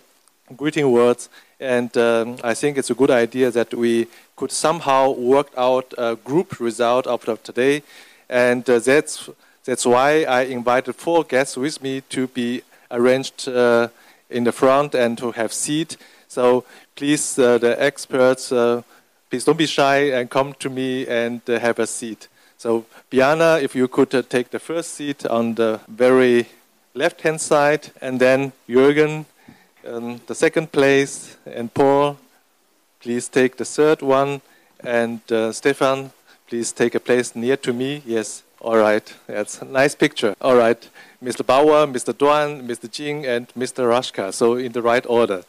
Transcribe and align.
greeting 0.56 0.92
words, 0.92 1.30
and 1.60 1.96
um, 1.98 2.38
I 2.44 2.54
think 2.54 2.78
it's 2.78 2.90
a 2.90 2.96
good 2.96 3.12
idea 3.12 3.52
that 3.52 3.74
we 3.74 4.08
could 4.36 4.52
somehow 4.52 5.12
work 5.12 5.48
out 5.58 5.94
a 5.98 6.16
group 6.16 6.60
result 6.60 7.08
after 7.08 7.38
today. 7.38 7.84
And 8.30 8.70
uh, 8.70 8.80
that's, 8.80 9.30
that's 9.64 9.86
why 9.86 10.24
I 10.24 10.42
invited 10.42 10.96
four 10.96 11.24
guests 11.24 11.58
with 11.58 11.82
me 11.82 12.02
to 12.10 12.28
be 12.28 12.62
arranged 12.92 13.48
uh, 13.48 13.88
in 14.30 14.44
the 14.44 14.52
front 14.52 14.96
and 14.96 15.18
to 15.18 15.32
have 15.32 15.54
seat. 15.54 15.98
So 16.28 16.66
please, 16.96 17.40
uh, 17.40 17.58
the 17.58 17.82
experts, 17.82 18.52
uh, 18.52 18.82
please 19.30 19.46
don't 19.46 19.58
be 19.58 19.68
shy 19.68 20.12
and 20.12 20.30
come 20.30 20.54
to 20.60 20.70
me 20.70 21.08
and 21.08 21.42
uh, 21.48 21.60
have 21.60 21.80
a 21.80 21.88
seat. 21.88 22.28
So 22.58 22.86
Biana, 23.12 23.62
if 23.62 23.76
you 23.76 23.88
could 23.88 24.14
uh, 24.14 24.24
take 24.24 24.50
the 24.50 24.60
first 24.60 24.96
seat 24.96 25.26
on 25.26 25.56
the 25.56 25.80
very 25.88 26.48
left-hand 26.94 27.42
side, 27.42 27.92
and 28.02 28.20
then 28.20 28.54
Jürgen, 28.68 29.26
um, 29.86 30.22
the 30.28 30.36
second 30.36 30.72
place, 30.72 31.38
and 31.46 31.74
Paul, 31.74 32.18
please 33.00 33.28
take 33.28 33.58
the 33.58 33.66
third 33.66 34.02
one, 34.02 34.42
and 34.84 35.20
uh, 35.32 35.52
Stefan, 35.52 36.12
please 36.48 36.72
take 36.72 36.96
a 36.96 37.00
place 37.00 37.36
near 37.36 37.58
to 37.58 37.74
me. 37.74 38.02
Yes, 38.06 38.44
all 38.60 38.78
right, 38.78 39.14
that's 39.28 39.62
a 39.62 39.66
nice 39.66 39.96
picture. 39.96 40.36
All 40.42 40.56
right, 40.56 40.90
Mr. 41.24 41.46
Bauer, 41.46 41.88
Mr. 41.88 42.14
Duan, 42.14 42.68
Mr. 42.68 42.90
Jing, 42.90 43.26
and 43.26 43.48
Mr. 43.50 43.88
Rashka. 43.88 44.34
So 44.34 44.56
in 44.56 44.72
the 44.72 44.82
right 44.82 45.06
order. 45.08 45.44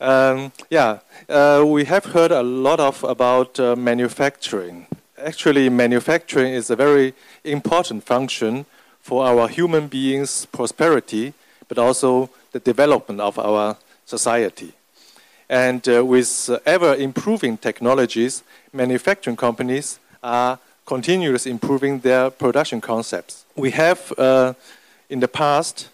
Um, 0.00 0.52
yeah, 0.70 1.00
uh, 1.28 1.62
we 1.66 1.84
have 1.84 2.06
heard 2.06 2.32
a 2.32 2.42
lot 2.42 2.80
of 2.80 3.04
about 3.04 3.60
uh, 3.60 3.76
manufacturing. 3.76 4.86
Actually, 5.18 5.68
manufacturing 5.68 6.54
is 6.54 6.70
a 6.70 6.76
very 6.76 7.12
important 7.44 8.04
function 8.04 8.64
for 9.02 9.26
our 9.26 9.48
human 9.48 9.88
beings' 9.88 10.46
prosperity, 10.46 11.34
but 11.70 11.78
also 11.78 12.28
the 12.50 12.58
development 12.58 13.20
of 13.20 13.38
our 13.38 13.76
society. 14.04 14.72
And 15.48 15.88
uh, 15.88 16.04
with 16.04 16.50
ever 16.66 16.94
improving 16.96 17.56
technologies, 17.56 18.42
manufacturing 18.72 19.36
companies 19.36 20.00
are 20.22 20.58
continuously 20.84 21.52
improving 21.52 22.00
their 22.00 22.28
production 22.30 22.80
concepts. 22.80 23.44
We 23.54 23.70
have, 23.70 24.12
uh, 24.18 24.54
in 25.08 25.20
the 25.20 25.28
past, 25.28 25.88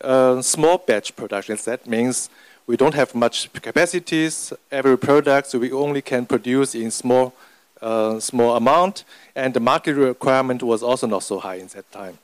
uh, 0.00 0.40
small 0.40 0.78
batch 0.78 1.14
productions. 1.14 1.64
That 1.66 1.86
means 1.86 2.30
we 2.66 2.76
don't 2.78 2.94
have 2.94 3.14
much 3.14 3.52
capacities. 3.52 4.54
Every 4.70 4.96
product 4.96 5.54
we 5.54 5.70
only 5.72 6.00
can 6.00 6.24
produce 6.24 6.74
in 6.74 6.90
small, 6.90 7.34
uh, 7.82 8.18
small 8.20 8.56
amount, 8.56 9.04
and 9.34 9.52
the 9.52 9.60
market 9.60 9.94
requirement 9.94 10.62
was 10.62 10.82
also 10.82 11.06
not 11.06 11.22
so 11.22 11.38
high 11.38 11.56
in 11.56 11.66
that 11.68 11.90
time. 11.92 12.18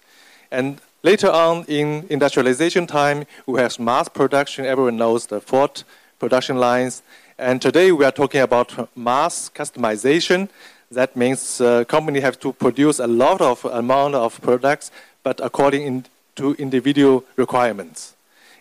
And 0.50 0.80
Later 1.04 1.30
on 1.30 1.66
in 1.68 2.06
industrialization 2.08 2.86
time, 2.86 3.26
we 3.44 3.60
have 3.60 3.78
mass 3.78 4.08
production. 4.08 4.64
Everyone 4.64 4.96
knows 4.96 5.26
the 5.26 5.38
Ford 5.38 5.82
production 6.18 6.56
lines. 6.56 7.02
And 7.36 7.60
today 7.60 7.92
we 7.92 8.06
are 8.06 8.10
talking 8.10 8.40
about 8.40 8.88
mass 8.96 9.50
customization. 9.54 10.48
That 10.90 11.14
means 11.14 11.60
uh, 11.60 11.84
company 11.84 12.20
have 12.20 12.40
to 12.40 12.54
produce 12.54 13.00
a 13.00 13.06
lot 13.06 13.42
of 13.42 13.66
amount 13.66 14.14
of 14.14 14.40
products, 14.40 14.90
but 15.22 15.40
according 15.40 15.82
in, 15.82 16.04
to 16.36 16.54
individual 16.54 17.24
requirements. 17.36 18.14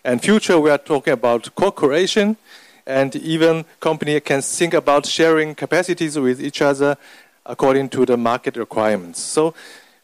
And 0.04 0.20
future 0.20 0.60
we 0.60 0.68
are 0.68 0.76
talking 0.76 1.14
about 1.14 1.54
co-creation, 1.54 2.36
and 2.86 3.16
even 3.16 3.64
company 3.80 4.20
can 4.20 4.42
think 4.42 4.74
about 4.74 5.06
sharing 5.06 5.54
capacities 5.54 6.18
with 6.18 6.42
each 6.42 6.60
other 6.60 6.98
according 7.46 7.88
to 7.88 8.04
the 8.04 8.18
market 8.18 8.58
requirements. 8.58 9.20
So 9.20 9.54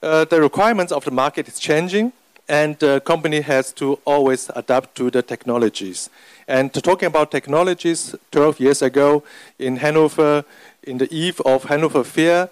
uh, 0.02 0.24
the 0.24 0.40
requirements 0.40 0.90
of 0.90 1.04
the 1.04 1.10
market 1.10 1.46
is 1.46 1.58
changing, 1.58 2.14
and 2.50 2.76
the 2.80 3.00
company 3.00 3.40
has 3.42 3.72
to 3.72 3.96
always 4.04 4.50
adapt 4.56 4.96
to 4.96 5.08
the 5.08 5.22
technologies. 5.22 6.10
And 6.48 6.74
talking 6.74 7.06
about 7.06 7.30
technologies, 7.30 8.16
12 8.32 8.58
years 8.58 8.82
ago 8.82 9.22
in 9.60 9.76
Hanover, 9.76 10.44
in 10.82 10.98
the 10.98 11.08
eve 11.14 11.40
of 11.46 11.64
Hanover 11.64 12.02
Fair, 12.02 12.48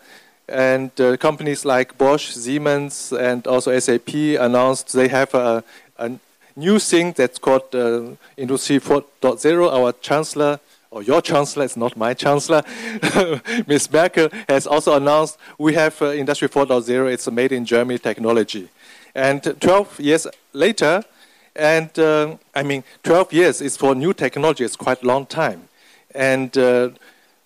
and 0.49 0.93
uh, 1.01 1.17
companies 1.17 1.65
like 1.65 1.99
Bosch, 1.99 2.31
Siemens, 2.31 3.13
and 3.13 3.45
also 3.49 3.77
SAP 3.77 4.15
announced 4.39 4.93
they 4.93 5.09
have 5.09 5.35
a, 5.35 5.65
a 5.99 6.13
new 6.55 6.79
thing 6.79 7.13
that's 7.13 7.41
called 7.41 7.75
uh, 7.75 8.03
Industry 8.37 8.79
4.0. 8.79 9.73
Our 9.73 9.93
chancellor, 9.95 10.61
or 10.93 11.03
your 11.03 11.21
chancellor, 11.21 11.65
it's 11.65 11.77
not 11.77 11.97
my 11.97 12.15
chancellor, 12.15 12.63
Ms. 13.67 13.91
Merkel, 13.91 14.29
has 14.49 14.65
also 14.65 14.95
announced 14.95 15.39
we 15.59 15.75
have 15.75 16.01
uh, 16.01 16.13
Industry 16.13 16.49
4.0. 16.49 17.13
It's 17.13 17.27
a 17.27 17.33
made 17.33 17.51
in 17.51 17.65
Germany 17.65 17.99
technology. 17.99 18.69
And 19.15 19.43
12 19.61 20.01
years 20.01 20.27
later, 20.53 21.03
and 21.57 21.97
uh, 21.99 22.37
I 22.55 22.63
mean, 22.63 22.85
12 23.03 23.33
years 23.33 23.61
is 23.61 23.77
for 23.77 23.95
new 23.95 24.13
technology, 24.13 24.65
it's 24.65 24.77
quite 24.77 25.03
a 25.03 25.07
long 25.07 25.27
time. 25.27 25.69
And 26.15 26.57
uh, 26.57 26.91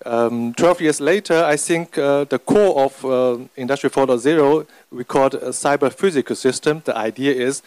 um, 0.04 0.54
12 0.54 0.80
years 0.80 1.00
later, 1.00 1.44
I 1.44 1.56
think 1.56 1.96
uh, 1.96 2.24
the 2.24 2.38
core 2.38 2.84
of 2.84 3.04
uh, 3.04 3.38
Industry 3.56 3.90
4.0, 3.90 4.66
we 4.90 5.04
call 5.04 5.26
it 5.26 5.34
a 5.34 5.50
cyber 5.50 5.92
physical 5.92 6.36
system. 6.36 6.82
The 6.84 6.96
idea 6.96 7.32
is 7.32 7.62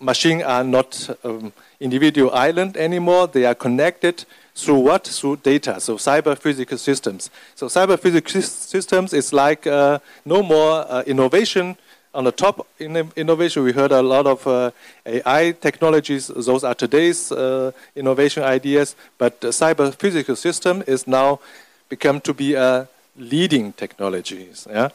machines 0.00 0.42
are 0.44 0.64
not 0.64 1.10
um, 1.24 1.52
individual 1.80 2.30
island 2.32 2.76
anymore. 2.76 3.26
They 3.26 3.44
are 3.44 3.54
connected 3.54 4.24
through 4.54 4.78
what? 4.78 5.06
Through 5.06 5.36
data. 5.36 5.80
So 5.80 5.96
cyber 5.96 6.38
physical 6.38 6.78
systems. 6.78 7.30
So 7.54 7.66
cyber 7.66 7.98
physical 7.98 8.42
systems 8.42 9.12
is 9.12 9.32
like 9.32 9.66
uh, 9.66 9.98
no 10.24 10.42
more 10.42 10.86
uh, 10.88 11.02
innovation 11.06 11.76
on 12.14 12.24
the 12.24 12.32
top 12.32 12.66
in 12.78 13.10
innovation, 13.16 13.64
we 13.64 13.72
heard 13.72 13.92
a 13.92 14.02
lot 14.02 14.26
of 14.26 14.46
uh, 14.46 14.70
AI 15.06 15.52
technologies. 15.52 16.26
Those 16.28 16.64
are 16.64 16.74
today's 16.74 17.32
uh, 17.32 17.72
innovation 17.96 18.42
ideas. 18.42 18.94
But 19.18 19.40
the 19.40 19.48
cyber 19.48 19.94
physical 19.94 20.36
system 20.36 20.82
is 20.86 21.06
now 21.06 21.40
become 21.88 22.20
to 22.20 22.34
be 22.34 22.54
a 22.54 22.88
leading 23.16 23.72
technologies. 23.72 24.66
Yeah? 24.70 24.90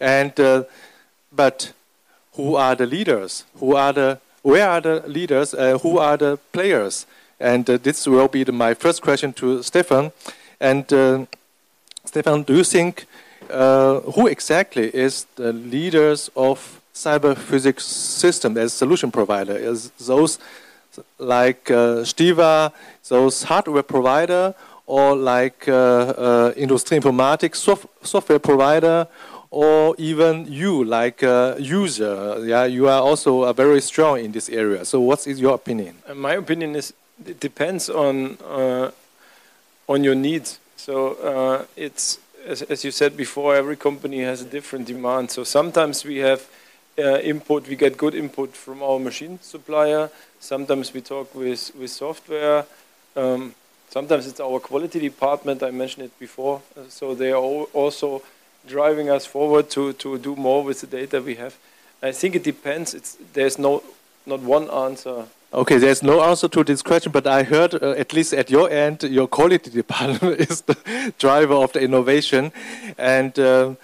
And 0.00 0.38
uh, 0.40 0.64
but 1.30 1.72
who 2.34 2.56
are 2.56 2.74
the 2.74 2.86
leaders? 2.86 3.44
Who 3.56 3.76
are 3.76 3.92
the 3.92 4.18
where 4.42 4.68
are 4.68 4.80
the 4.80 5.04
leaders? 5.06 5.54
Uh, 5.54 5.78
who 5.78 5.98
are 5.98 6.16
the 6.16 6.38
players? 6.52 7.06
And 7.38 7.68
uh, 7.68 7.76
this 7.76 8.06
will 8.06 8.28
be 8.28 8.44
the, 8.44 8.52
my 8.52 8.74
first 8.74 9.02
question 9.02 9.32
to 9.34 9.62
Stefan. 9.62 10.12
And 10.60 10.90
uh, 10.92 11.26
Stefan, 12.04 12.44
do 12.44 12.56
you 12.56 12.64
think 12.64 13.06
uh, 13.50 14.00
who 14.00 14.26
exactly 14.26 14.94
is 14.94 15.26
the 15.36 15.52
leaders 15.52 16.30
of 16.36 16.80
cyber 16.94 17.36
physics 17.36 17.84
system 17.84 18.56
as 18.56 18.72
solution 18.72 19.10
provider? 19.10 19.56
Is 19.56 19.90
those 19.90 20.38
like 21.18 21.70
uh, 21.70 22.04
STIWA, 22.04 22.72
those 23.08 23.44
hardware 23.44 23.82
provider, 23.82 24.54
or 24.86 25.16
like 25.16 25.66
uh, 25.68 25.72
uh, 25.72 26.52
Industrie 26.56 26.98
Informatik 26.98 27.56
soft 27.56 27.86
software 28.02 28.38
provider, 28.38 29.06
or 29.50 29.94
even 29.98 30.46
you 30.50 30.84
like 30.84 31.22
a 31.22 31.56
user? 31.58 32.44
Yeah, 32.44 32.64
you 32.64 32.88
are 32.88 33.00
also 33.00 33.44
uh, 33.44 33.52
very 33.52 33.80
strong 33.80 34.18
in 34.18 34.32
this 34.32 34.48
area. 34.48 34.84
So, 34.84 35.00
what 35.00 35.26
is 35.26 35.40
your 35.40 35.54
opinion? 35.54 35.96
Uh, 36.08 36.14
my 36.14 36.34
opinion 36.34 36.76
is 36.76 36.92
it 37.26 37.40
depends 37.40 37.88
on 37.88 38.36
uh, 38.44 38.90
on 39.88 40.04
your 40.04 40.14
needs. 40.14 40.58
So 40.76 41.14
uh, 41.14 41.64
it's 41.76 42.18
as, 42.46 42.62
as, 42.62 42.84
you 42.84 42.90
said 42.90 43.16
before, 43.16 43.54
every 43.54 43.76
company 43.76 44.20
has 44.20 44.42
a 44.42 44.44
different 44.44 44.86
demand. 44.86 45.30
So 45.30 45.44
sometimes 45.44 46.04
we 46.04 46.18
have 46.18 46.48
uh, 46.98 47.18
input, 47.18 47.68
we 47.68 47.76
get 47.76 47.96
good 47.96 48.14
input 48.14 48.54
from 48.54 48.82
our 48.82 48.98
machine 48.98 49.38
supplier. 49.42 50.10
Sometimes 50.40 50.92
we 50.92 51.00
talk 51.00 51.34
with 51.34 51.74
with 51.74 51.90
software. 51.90 52.66
Um, 53.16 53.54
sometimes 53.90 54.26
it's 54.26 54.40
our 54.40 54.60
quality 54.60 55.00
department. 55.00 55.62
I 55.62 55.70
mentioned 55.70 56.06
it 56.06 56.18
before. 56.18 56.62
So 56.88 57.14
they 57.14 57.32
are 57.32 57.38
also 57.72 58.22
driving 58.66 59.10
us 59.10 59.26
forward 59.26 59.70
to 59.70 59.92
to 59.94 60.18
do 60.18 60.36
more 60.36 60.64
with 60.64 60.80
the 60.80 60.86
data 60.86 61.20
we 61.20 61.36
have. 61.36 61.54
I 62.02 62.12
think 62.12 62.34
it 62.34 62.44
depends. 62.44 62.94
It's 62.94 63.16
there's 63.32 63.58
no 63.58 63.82
not 64.26 64.40
one 64.40 64.70
answer 64.70 65.26
Okay, 65.54 65.76
there's 65.76 66.02
no 66.02 66.22
answer 66.22 66.48
to 66.48 66.64
this 66.64 66.80
question, 66.80 67.12
but 67.12 67.26
I 67.26 67.42
heard, 67.42 67.74
uh, 67.74 67.90
at 67.90 68.14
least 68.14 68.32
at 68.32 68.48
your 68.50 68.70
end, 68.70 69.02
your 69.02 69.28
quality 69.28 69.70
department 69.82 70.40
is 70.50 70.62
the 70.62 71.12
driver 71.18 71.52
of 71.52 71.74
the 71.74 71.82
innovation. 71.82 72.52
And 72.96 73.38
uh, 73.38 73.74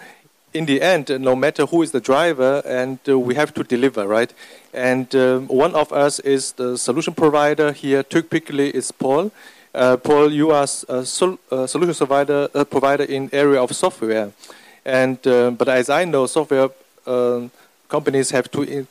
in 0.51 0.65
the 0.65 0.81
end, 0.81 1.11
no 1.19 1.35
matter 1.35 1.67
who 1.67 1.83
is 1.83 1.91
the 1.91 2.01
driver, 2.01 2.63
and 2.65 2.97
uh, 3.07 3.19
we 3.19 3.35
have 3.35 3.53
to 3.53 3.63
deliver, 3.63 4.07
right? 4.07 4.33
And 4.73 5.13
um, 5.13 5.47
one 5.47 5.75
of 5.75 5.93
us 5.93 6.19
is 6.21 6.53
the 6.53 6.75
solution 6.75 7.13
provider 7.13 7.71
here. 7.71 8.01
Typically, 8.01 8.71
is 8.71 8.91
Paul. 8.91 9.31
Uh, 9.75 9.97
Paul, 9.97 10.31
you 10.31 10.49
are 10.49 10.63
a 10.63 11.05
sol 11.05 11.37
solution 11.67 11.93
provider, 11.93 12.47
provider 12.65 13.03
in 13.03 13.29
area 13.31 13.61
of 13.61 13.75
software. 13.75 14.31
And 14.83 15.19
uh, 15.27 15.51
but 15.51 15.67
as 15.67 15.91
I 15.91 16.05
know, 16.05 16.25
software 16.25 16.69
um, 17.05 17.51
companies 17.89 18.29
have 18.29 18.49
to 18.51 18.61
in 18.61 18.87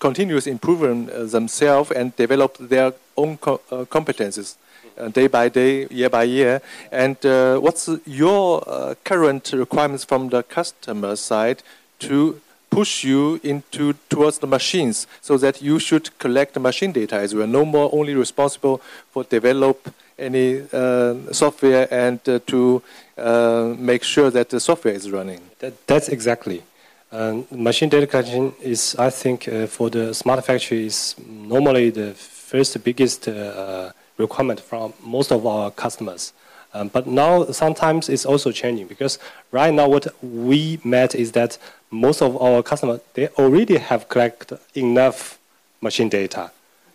improve 0.47 0.83
uh, 0.83 1.25
themselves 1.25 1.91
and 1.93 2.15
develop 2.17 2.59
their 2.59 2.93
own 3.17 3.39
co 3.39 3.61
uh, 3.71 3.85
competences 3.85 4.56
uh, 4.99 5.09
day 5.09 5.29
by 5.29 5.49
day, 5.49 5.87
year 5.91 6.11
by 6.11 6.25
year. 6.25 6.61
And 6.93 7.17
what's 7.62 7.89
your 8.05 8.95
current 9.05 9.53
requirements 9.53 10.05
from 10.05 10.29
the 10.29 10.43
customer 10.43 11.17
side 11.17 11.62
to 12.00 12.41
push 12.71 13.05
you 13.05 13.41
into 13.43 13.95
towards 14.11 14.39
the 14.39 14.47
machines 14.47 15.06
so 15.21 15.39
that 15.39 15.62
you 15.62 15.79
should 15.79 16.17
collect 16.19 16.55
machine 16.61 16.93
data 16.93 17.17
as 17.17 17.35
well? 17.35 17.47
No 17.47 17.65
more 17.65 17.89
only 17.93 18.15
responsible 18.15 18.81
for 19.11 19.25
develop 19.25 19.95
any 20.19 20.62
uh, 20.73 21.15
software 21.33 21.87
and 21.93 22.21
uh, 22.29 22.41
to 22.47 22.83
uh, 23.17 23.75
make 23.79 24.03
sure 24.03 24.31
that 24.31 24.50
the 24.50 24.61
software 24.61 24.95
is 24.95 25.11
running. 25.11 25.41
That, 25.61 25.87
that's 25.87 26.09
exactly 26.09 26.62
uh, 27.11 27.43
machine 27.51 27.89
data 27.89 28.07
collection 28.07 28.53
is, 28.61 28.95
I 28.99 29.11
think, 29.11 29.49
uh, 29.49 29.67
for 29.67 29.91
the 29.91 30.15
smart 30.15 30.45
factory 30.45 30.87
is 30.87 31.15
normally 31.27 31.91
the 31.91 32.13
first 32.15 32.83
biggest 32.85 33.29
uh, 33.29 33.93
requirement 34.19 34.61
from 34.61 34.93
most 35.03 35.33
of 35.33 35.47
our 35.47 35.71
customers. 35.71 36.33
Um, 36.75 36.89
but 36.89 37.07
now 37.07 37.47
sometimes 37.47 38.11
it's 38.11 38.27
also 38.27 38.53
changing 38.53 38.89
because 38.89 39.19
right 39.53 39.73
now 39.73 39.89
what 39.89 40.07
we 40.23 40.79
met 40.85 41.15
is 41.15 41.33
that 41.33 41.57
most 41.91 42.21
of 42.21 42.41
our 42.43 42.63
customers 42.63 43.01
they 43.15 43.29
already 43.29 43.79
have 43.79 44.09
collected 44.11 44.59
enough 44.75 45.39
machine 45.81 46.11
data. 46.11 46.51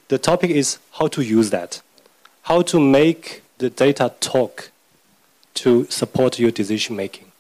The 0.09 0.19
topic 0.19 0.51
is 0.51 0.77
how 0.91 1.07
to 1.07 1.23
use 1.23 1.49
that, 1.49 1.81
how 2.43 2.61
to 2.61 2.79
make 2.79 3.41
the 3.57 3.71
data 3.71 4.13
talk 4.19 4.69
to 5.55 5.85
support 5.85 6.37
your 6.37 6.51
decision 6.51 6.95
making. 6.95 7.31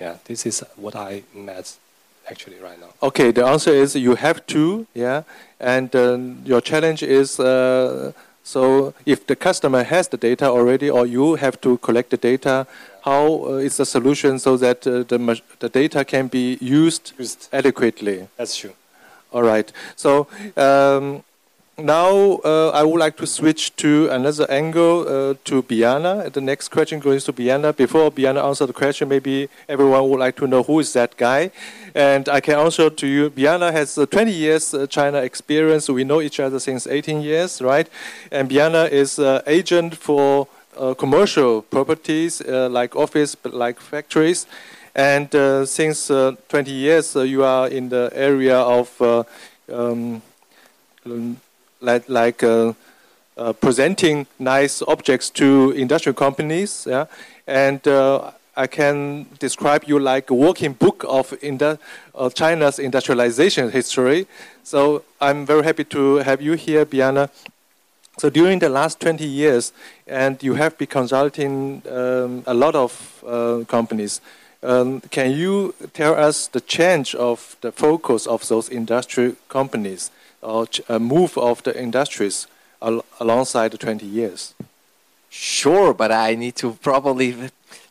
Yeah, 0.00 0.16
this 0.24 0.46
is 0.46 0.64
what 0.76 0.96
I 0.96 1.24
met 1.34 1.76
actually 2.30 2.58
right 2.58 2.78
now? 2.80 2.88
Okay, 3.02 3.30
the 3.30 3.44
answer 3.44 3.70
is 3.70 3.94
you 3.94 4.14
have 4.14 4.44
to, 4.46 4.86
yeah, 4.94 5.22
and 5.60 5.94
um, 5.94 6.42
your 6.44 6.60
challenge 6.60 7.02
is 7.02 7.40
uh, 7.40 8.12
so 8.42 8.94
if 9.04 9.26
the 9.26 9.34
customer 9.34 9.82
has 9.82 10.08
the 10.08 10.16
data 10.16 10.46
already, 10.46 10.88
or 10.88 11.04
you 11.04 11.34
have 11.34 11.60
to 11.62 11.78
collect 11.78 12.10
the 12.10 12.16
data, 12.16 12.66
how 13.02 13.44
uh, 13.44 13.66
is 13.68 13.76
the 13.76 13.84
solution 13.84 14.38
so 14.38 14.56
that 14.56 14.86
uh, 14.86 15.02
the 15.02 15.18
the 15.58 15.68
data 15.68 16.04
can 16.04 16.28
be 16.28 16.56
used, 16.60 17.12
used. 17.18 17.48
adequately? 17.52 18.28
That's 18.36 18.56
true. 18.56 18.74
All 19.32 19.42
right. 19.42 19.72
So. 19.96 20.28
Um, 20.56 21.22
now 21.78 22.40
uh, 22.42 22.70
I 22.70 22.82
would 22.84 22.98
like 22.98 23.16
to 23.18 23.26
switch 23.26 23.76
to 23.76 24.08
another 24.08 24.50
angle 24.50 25.02
uh, 25.02 25.34
to 25.44 25.62
Biana. 25.62 26.32
The 26.32 26.40
next 26.40 26.68
question 26.68 27.00
goes 27.00 27.24
to 27.24 27.32
Biana. 27.34 27.76
Before 27.76 28.10
Biana 28.10 28.42
answers 28.42 28.68
the 28.68 28.72
question, 28.72 29.08
maybe 29.08 29.50
everyone 29.68 30.08
would 30.08 30.18
like 30.18 30.36
to 30.36 30.46
know 30.46 30.62
who 30.62 30.80
is 30.80 30.94
that 30.94 31.16
guy. 31.18 31.50
And 31.94 32.28
I 32.30 32.40
can 32.40 32.58
answer 32.58 32.88
to 32.88 33.06
you. 33.06 33.28
Biana 33.28 33.72
has 33.72 33.98
uh, 33.98 34.06
20 34.06 34.32
years 34.32 34.72
uh, 34.72 34.86
China 34.86 35.18
experience. 35.18 35.88
We 35.88 36.04
know 36.04 36.22
each 36.22 36.40
other 36.40 36.58
since 36.58 36.86
18 36.86 37.20
years, 37.20 37.60
right? 37.60 37.88
And 38.30 38.48
Biana 38.48 38.90
is 38.90 39.18
uh, 39.18 39.42
agent 39.46 39.96
for 39.96 40.48
uh, 40.78 40.94
commercial 40.94 41.60
properties 41.60 42.42
like 42.46 42.96
office, 42.96 43.36
like 43.44 43.80
factories. 43.80 44.46
And 44.94 45.30
since 45.68 46.08
20 46.08 46.70
years, 46.70 47.14
you 47.14 47.44
are 47.44 47.68
in 47.68 47.90
the 47.90 48.10
area 48.14 48.58
of 48.58 49.28
um, 49.70 50.22
like, 51.80 52.08
like 52.08 52.42
uh, 52.42 52.72
uh, 53.36 53.52
presenting 53.52 54.26
nice 54.38 54.82
objects 54.82 55.30
to 55.30 55.72
industrial 55.72 56.14
companies. 56.14 56.86
Yeah? 56.88 57.06
And 57.46 57.86
uh, 57.86 58.32
I 58.56 58.66
can 58.66 59.26
describe 59.38 59.84
you 59.84 59.98
like 59.98 60.30
a 60.30 60.34
working 60.34 60.72
book 60.72 61.04
of 61.06 61.34
China's 62.34 62.78
industrialization 62.78 63.70
history. 63.70 64.26
So 64.62 65.02
I'm 65.20 65.44
very 65.44 65.62
happy 65.62 65.84
to 65.84 66.16
have 66.16 66.40
you 66.40 66.54
here, 66.54 66.86
Biana. 66.86 67.28
So 68.18 68.30
during 68.30 68.60
the 68.60 68.70
last 68.70 68.98
20 69.00 69.26
years, 69.26 69.72
and 70.06 70.42
you 70.42 70.54
have 70.54 70.78
been 70.78 70.86
consulting 70.86 71.82
um, 71.90 72.42
a 72.46 72.54
lot 72.54 72.74
of 72.74 73.22
uh, 73.26 73.64
companies. 73.68 74.22
Um, 74.62 75.02
can 75.10 75.32
you 75.32 75.74
tell 75.92 76.14
us 76.14 76.46
the 76.46 76.62
change 76.62 77.14
of 77.14 77.56
the 77.60 77.70
focus 77.72 78.26
of 78.26 78.48
those 78.48 78.70
industrial 78.70 79.36
companies? 79.50 80.10
A 80.46 80.66
uh, 80.88 80.98
move 80.98 81.36
of 81.36 81.62
the 81.64 81.72
industries 81.78 82.46
al 82.80 83.04
alongside 83.18 83.72
the 83.72 83.78
20 83.78 84.06
years? 84.06 84.54
Sure, 85.28 85.92
but 85.92 86.12
I 86.12 86.34
need 86.34 86.54
to 86.56 86.74
probably 86.80 87.34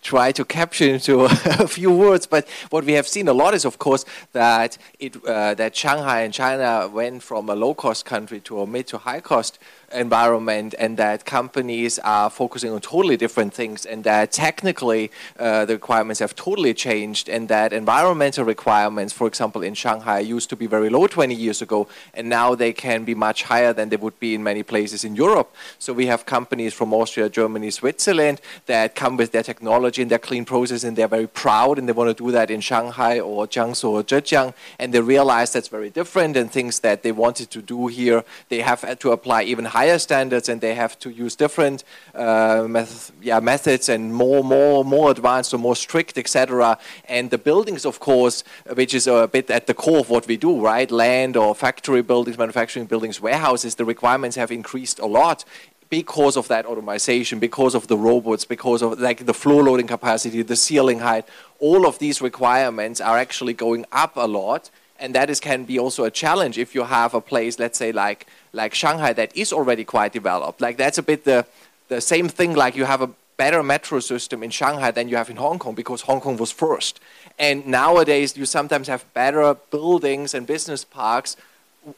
try 0.05 0.31
to 0.31 0.45
capture 0.45 0.85
into 0.85 1.24
a 1.65 1.67
few 1.67 1.91
words. 1.91 2.27
But 2.27 2.47
what 2.69 2.85
we 2.85 2.93
have 2.93 3.07
seen 3.07 3.27
a 3.27 3.33
lot 3.33 3.53
is, 3.53 3.65
of 3.65 3.79
course, 3.79 4.05
that 4.31 4.77
it 5.00 5.13
uh, 5.25 5.55
that 5.55 5.75
Shanghai 5.75 6.21
and 6.21 6.33
China 6.33 6.88
went 6.88 7.24
from 7.24 7.50
a 7.50 7.55
low 7.55 7.74
cost 7.74 8.05
country 8.05 8.39
to 8.41 8.62
a 8.62 8.67
mid 8.67 8.88
to 8.88 8.97
high 9.00 9.21
cost 9.21 9.59
environment 9.95 10.75
and 10.77 10.97
that 10.97 11.25
companies 11.25 12.00
are 12.00 12.29
focusing 12.29 12.71
on 12.71 12.81
totally 12.81 13.17
different 13.17 13.53
things 13.53 13.85
and 13.85 14.03
that 14.03 14.31
technically 14.31 15.12
uh, 15.39 15.65
the 15.65 15.74
requirements 15.74 16.19
have 16.19 16.35
totally 16.35 16.74
changed 16.74 17.29
and 17.29 17.47
that 17.47 17.71
environmental 17.71 18.43
requirements, 18.43 19.13
for 19.13 19.27
example, 19.27 19.62
in 19.62 19.74
Shanghai 19.74 20.19
used 20.19 20.50
to 20.50 20.55
be 20.55 20.67
very 20.67 20.89
low 20.89 21.07
20 21.07 21.33
years 21.33 21.62
ago 21.62 21.88
and 22.13 22.27
now 22.29 22.55
they 22.55 22.74
can 22.74 23.03
be 23.05 23.15
much 23.15 23.43
higher 23.43 23.74
than 23.74 23.89
they 23.89 23.97
would 23.97 24.19
be 24.19 24.35
in 24.35 24.43
many 24.43 24.63
places 24.63 25.03
in 25.03 25.15
Europe. 25.15 25.55
So 25.79 25.93
we 25.93 26.07
have 26.07 26.25
companies 26.25 26.74
from 26.74 26.93
Austria, 26.93 27.29
Germany, 27.29 27.71
Switzerland 27.71 28.41
that 28.65 28.95
come 28.95 29.17
with 29.17 29.31
their 29.31 29.43
technology 29.43 29.94
and 30.01 30.11
their 30.11 30.19
clean 30.19 30.45
process 30.45 30.83
and 30.83 30.97
they're 30.97 31.07
very 31.07 31.27
proud 31.27 31.77
and 31.77 31.87
they 31.87 31.93
want 31.93 32.15
to 32.15 32.23
do 32.23 32.31
that 32.31 32.51
in 32.51 32.61
Shanghai 32.61 33.19
or 33.19 33.47
Jiangsu 33.47 33.89
or 33.89 34.03
Zhejiang 34.03 34.53
and 34.79 34.93
they 34.93 35.01
realize 35.01 35.53
that's 35.53 35.67
very 35.67 35.89
different 35.89 36.37
and 36.37 36.51
things 36.51 36.79
that 36.81 37.03
they 37.03 37.11
wanted 37.11 37.51
to 37.51 37.61
do 37.61 37.87
here 37.87 38.23
they 38.49 38.61
have 38.61 38.99
to 38.99 39.11
apply 39.11 39.43
even 39.43 39.65
higher 39.65 39.99
standards 39.99 40.49
and 40.49 40.61
they 40.61 40.75
have 40.75 40.97
to 40.99 41.09
use 41.09 41.35
different 41.35 41.83
uh, 42.13 42.65
meth- 42.69 43.11
yeah, 43.21 43.39
methods 43.39 43.89
and 43.89 44.13
more, 44.13 44.43
more, 44.43 44.83
more 44.83 45.11
advanced 45.11 45.53
or 45.53 45.57
more 45.57 45.75
strict, 45.75 46.17
etc. 46.17 46.77
And 47.05 47.29
the 47.29 47.37
buildings, 47.37 47.85
of 47.85 47.99
course, 47.99 48.43
which 48.73 48.93
is 48.93 49.07
a 49.07 49.27
bit 49.31 49.49
at 49.49 49.67
the 49.67 49.73
core 49.73 49.99
of 49.99 50.09
what 50.09 50.27
we 50.27 50.37
do, 50.37 50.61
right? 50.61 50.89
Land 50.89 51.37
or 51.37 51.55
factory 51.55 52.01
buildings, 52.01 52.37
manufacturing 52.37 52.85
buildings, 52.85 53.21
warehouses, 53.21 53.75
the 53.75 53.85
requirements 53.85 54.35
have 54.35 54.51
increased 54.51 54.99
a 54.99 55.05
lot 55.05 55.45
because 55.89 56.38
of 56.38 56.48
that 56.48 56.65
automation, 56.65 57.39
because 57.39 57.75
of 57.75 57.88
the 57.88 57.98
robots, 57.98 58.46
because 58.46 58.82
of 58.82 59.00
like 59.00 59.25
the 59.25 59.34
floor 59.34 59.63
loading 59.63 59.88
capacity, 59.88 60.42
the 60.42 60.56
ceiling 60.56 61.00
height, 61.00 61.25
all 61.60 61.86
of 61.86 62.00
these 62.00 62.22
requirements 62.22 63.00
are 63.01 63.18
actually 63.18 63.54
going 63.54 63.86
up 63.92 64.15
a 64.15 64.27
lot 64.27 64.70
and 64.98 65.13
that 65.13 65.30
is 65.30 65.39
can 65.39 65.65
be 65.65 65.77
also 65.77 66.06
a 66.06 66.12
challenge 66.12 66.58
if 66.58 66.74
you 66.74 66.84
have 66.84 67.13
a 67.13 67.20
place 67.20 67.60
let's 67.60 67.77
say 67.77 67.92
like 67.92 68.27
like 68.54 68.74
shanghai 68.74 69.12
that 69.12 69.36
is 69.36 69.51
already 69.51 69.84
quite 69.84 70.13
developed 70.13 70.62
like 70.62 70.77
that's 70.77 70.98
a 70.98 71.04
bit 71.04 71.25
the 71.25 71.46
the 71.89 72.00
same 72.00 72.30
thing 72.30 72.56
like 72.56 72.75
you 72.75 72.86
have 72.86 73.01
a 73.01 73.10
better 73.38 73.62
metro 73.62 74.00
system 74.00 74.44
in 74.44 74.50
Shanghai 74.50 74.92
than 74.92 75.10
you 75.10 75.18
have 75.18 75.30
in 75.30 75.36
Hong 75.36 75.60
Kong 75.60 75.75
because 75.75 76.01
Hong 76.01 76.22
Kong 76.22 76.38
was 76.38 76.51
first. 76.51 77.00
And 77.38 77.68
nowadays, 77.68 78.38
you 78.38 78.46
sometimes 78.46 78.88
have 78.88 79.12
better 79.13 79.56
buildings 79.72 80.34
and 80.34 80.48
business 80.48 80.86
parks 80.86 81.36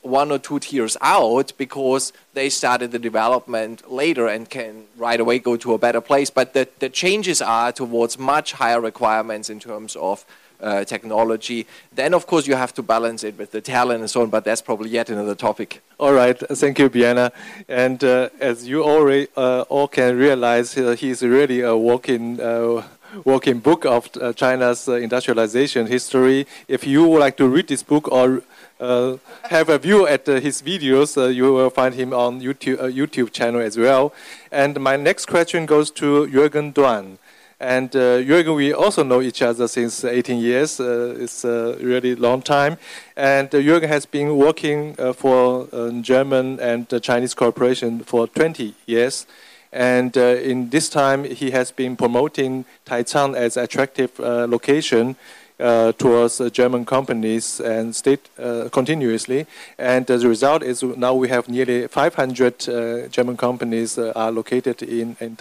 one 0.02 0.32
or 0.32 0.40
two 0.40 0.60
tiers 0.60 0.98
out 1.02 1.54
because 1.58 2.14
they 2.34 2.50
started 2.50 2.92
the 2.92 3.00
development 3.00 3.90
later 3.92 4.28
and 4.28 4.50
can 4.50 4.86
right 4.98 5.20
away 5.20 5.40
go 5.40 5.56
to 5.58 5.74
a 5.74 5.78
better 5.78 6.02
place. 6.02 6.30
But 6.30 6.54
the, 6.54 6.68
the 6.80 6.90
changes 6.90 7.42
are 7.42 7.72
towards 7.72 8.20
much 8.20 8.54
higher 8.54 8.82
requirements 8.82 9.50
in 9.50 9.60
terms 9.60 9.96
of 9.96 10.26
uh, 10.60 10.84
technology. 10.86 11.68
Then, 11.94 12.14
of 12.14 12.26
course, 12.28 12.48
you 12.48 12.56
have 12.56 12.74
to 12.76 12.84
balance 12.84 13.24
it 13.24 13.38
with 13.38 13.52
the 13.52 13.62
talent 13.62 14.02
and 14.02 14.10
so 14.10 14.22
on, 14.22 14.30
but 14.30 14.44
that's 14.44 14.62
probably 14.62 14.90
yet 14.90 15.10
another 15.10 15.36
topic. 15.36 15.82
All 16.00 16.14
right, 16.14 16.38
thank 16.38 16.80
you, 16.80 16.90
Biana. 16.90 17.32
And 17.68 18.04
uh, 18.04 18.30
as 18.40 18.68
you 18.68 18.84
already 18.84 19.28
uh, 19.38 19.66
all 19.70 19.88
can 19.88 20.18
realize, 20.18 20.78
uh, 20.78 20.96
he's 20.98 21.22
really 21.22 21.62
a 21.62 21.76
walking 21.76 22.40
uh, 22.40 22.84
walking 23.24 23.60
book 23.60 23.86
of 23.86 24.10
uh, 24.22 24.34
China's 24.34 24.88
industrialization 24.88 25.88
history. 25.88 26.46
If 26.68 26.86
you 26.86 27.08
would 27.08 27.20
like 27.20 27.38
to 27.38 27.48
read 27.48 27.68
this 27.68 27.84
book 27.84 28.12
or 28.12 28.42
uh, 28.80 29.18
have 29.50 29.70
a 29.70 29.78
view 29.78 30.08
at 30.08 30.28
uh, 30.30 30.40
his 30.40 30.62
videos. 30.62 31.18
Uh, 31.18 31.28
you 31.28 31.54
will 31.54 31.70
find 31.70 31.96
him 31.96 32.14
on 32.14 32.42
YouTube, 32.42 32.78
YouTube 32.94 33.32
channel 33.32 33.62
as 33.62 33.78
well. 33.78 34.14
And 34.52 34.80
my 34.80 34.96
next 34.96 35.26
question 35.26 35.66
goes 35.66 35.92
to 35.92 36.28
Jürgen 36.28 36.74
Duan. 36.74 37.18
And 37.60 37.96
uh, 37.96 38.20
Jürgen, 38.20 38.56
we 38.56 38.72
also 38.72 39.04
know 39.04 39.20
each 39.20 39.42
other 39.42 39.68
since 39.68 40.04
18 40.04 40.38
years. 40.40 40.80
Uh, 40.80 41.16
it's 41.20 41.44
a 41.44 41.76
really 41.82 42.16
long 42.16 42.44
time. 42.44 42.78
And 43.16 43.48
uh, 43.48 43.58
Jürgen 43.58 43.88
has 43.88 44.06
been 44.06 44.38
working 44.38 44.94
for 45.14 45.68
German 46.02 46.60
and 46.60 46.88
Chinese 47.02 47.34
corporation 47.34 48.02
for 48.02 48.28
20 48.28 48.76
years. 48.86 49.26
And 49.74 50.16
in 50.16 50.70
this 50.70 50.88
time, 50.88 51.24
he 51.24 51.52
has 51.52 51.72
been 51.72 51.98
promoting 51.98 52.66
Taicang 52.86 53.36
as 53.36 53.58
attractive 53.58 54.18
location 54.20 55.10
uh, 55.10 55.14
Uh, 55.60 55.92
towards 55.94 56.40
uh, 56.40 56.52
German 56.52 56.86
companies 56.86 57.60
and 57.60 57.96
state 57.96 58.30
uh, 58.38 58.70
continuously. 58.72 59.48
And 59.80 60.06
the 60.06 60.20
result 60.20 60.62
is 60.62 60.84
now 60.84 61.16
we 61.16 61.30
have 61.30 61.50
nearly 61.50 61.88
500 61.88 62.70
uh, 62.70 63.08
German 63.08 63.38
companies 63.38 63.98
uh, 63.98 64.14
are 64.16 64.32
located 64.32 64.84
in, 64.84 65.18
in. 65.20 65.36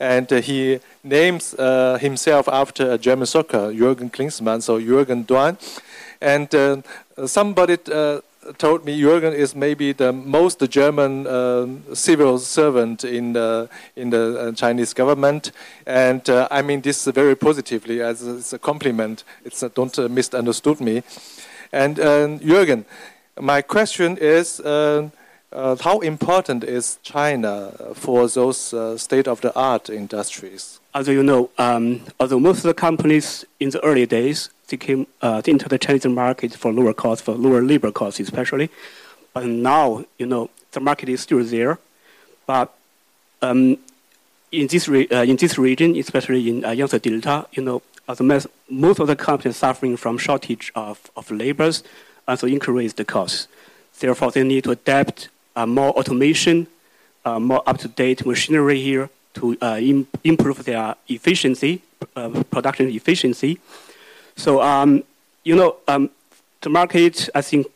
And 0.00 0.28
he 0.28 0.80
names 1.04 1.54
himself 2.00 2.48
after 2.48 2.90
a 2.90 2.98
German 2.98 3.26
soccer, 3.26 3.70
Jürgen 3.72 4.10
Klinsmann, 4.10 4.60
so 4.60 4.80
Jürgen 4.80 5.24
Duan. 5.24 5.56
And 6.20 6.82
somebody 7.28 7.78
told 8.58 8.84
me 8.84 9.00
Jürgen 9.00 9.32
is 9.32 9.54
maybe 9.54 9.92
the 9.92 10.12
most 10.12 10.60
German 10.70 11.26
uh, 11.26 11.66
civil 11.94 12.38
servant 12.38 13.04
in 13.04 13.32
the 13.32 13.68
in 13.96 14.10
the 14.10 14.38
uh, 14.38 14.52
Chinese 14.52 14.94
government, 14.94 15.52
and 15.86 16.28
uh, 16.28 16.48
I 16.50 16.62
mean 16.62 16.80
this 16.80 17.04
very 17.06 17.36
positively 17.36 18.00
as 18.02 18.52
a 18.52 18.58
compliment. 18.58 19.24
It's 19.44 19.60
don't 19.74 19.98
uh, 19.98 20.08
misunderstood 20.08 20.80
me. 20.80 21.02
And 21.72 21.98
uh, 21.98 22.38
Jürgen, 22.38 22.84
my 23.40 23.62
question 23.62 24.16
is. 24.18 24.60
Uh, 24.60 25.10
how 25.84 25.98
important 25.98 26.64
is 26.64 26.98
China 27.02 27.72
for 27.92 28.26
those 28.26 28.74
state-of-the-art 28.96 29.90
industries? 29.90 30.80
As 30.94 31.08
you 31.08 31.22
know, 31.22 31.50
um, 31.58 32.00
although 32.18 32.40
most 32.40 32.58
of 32.58 32.62
the 32.62 32.72
companies 32.72 33.44
in 33.60 33.68
the 33.68 33.78
early 33.84 34.06
days 34.06 34.48
came 34.76 35.06
uh, 35.20 35.42
into 35.46 35.68
the 35.68 35.78
Chinese 35.78 36.06
market 36.06 36.54
for 36.54 36.72
lower 36.72 36.92
costs, 36.92 37.24
for 37.24 37.34
lower 37.34 37.62
labor 37.62 37.92
costs 37.92 38.20
especially. 38.20 38.70
But 39.32 39.46
now, 39.46 40.04
you 40.18 40.26
know, 40.26 40.50
the 40.72 40.80
market 40.80 41.08
is 41.08 41.20
still 41.20 41.42
there. 41.44 41.78
But 42.46 42.72
um, 43.40 43.78
in 44.50 44.66
this 44.66 44.88
re- 44.88 45.08
uh, 45.08 45.22
in 45.22 45.36
this 45.36 45.58
region, 45.58 45.96
especially 45.96 46.48
in 46.48 46.64
uh, 46.64 46.70
Yangtze 46.70 46.98
Delta, 46.98 47.46
you 47.52 47.62
know, 47.62 47.82
as 48.08 48.46
most 48.68 48.98
of 49.00 49.06
the 49.06 49.16
companies 49.16 49.56
suffering 49.56 49.96
from 49.96 50.18
shortage 50.18 50.72
of, 50.74 51.10
of 51.16 51.30
laborers, 51.30 51.82
and 52.26 52.38
so 52.38 52.46
increase 52.46 52.92
the 52.94 53.04
costs. 53.04 53.48
Therefore, 53.98 54.30
they 54.30 54.42
need 54.42 54.64
to 54.64 54.72
adapt 54.72 55.28
uh, 55.56 55.66
more 55.66 55.90
automation, 55.90 56.66
uh, 57.24 57.38
more 57.38 57.62
up-to-date 57.66 58.26
machinery 58.26 58.80
here 58.80 59.10
to 59.34 59.56
uh, 59.62 59.78
Im- 59.80 60.08
improve 60.24 60.64
their 60.64 60.94
efficiency, 61.08 61.82
uh, 62.16 62.28
production 62.50 62.88
efficiency, 62.88 63.58
so, 64.36 64.60
um, 64.62 65.04
you 65.44 65.56
know, 65.56 65.76
um, 65.88 66.10
the 66.60 66.70
market, 66.70 67.28
I 67.34 67.42
think, 67.42 67.66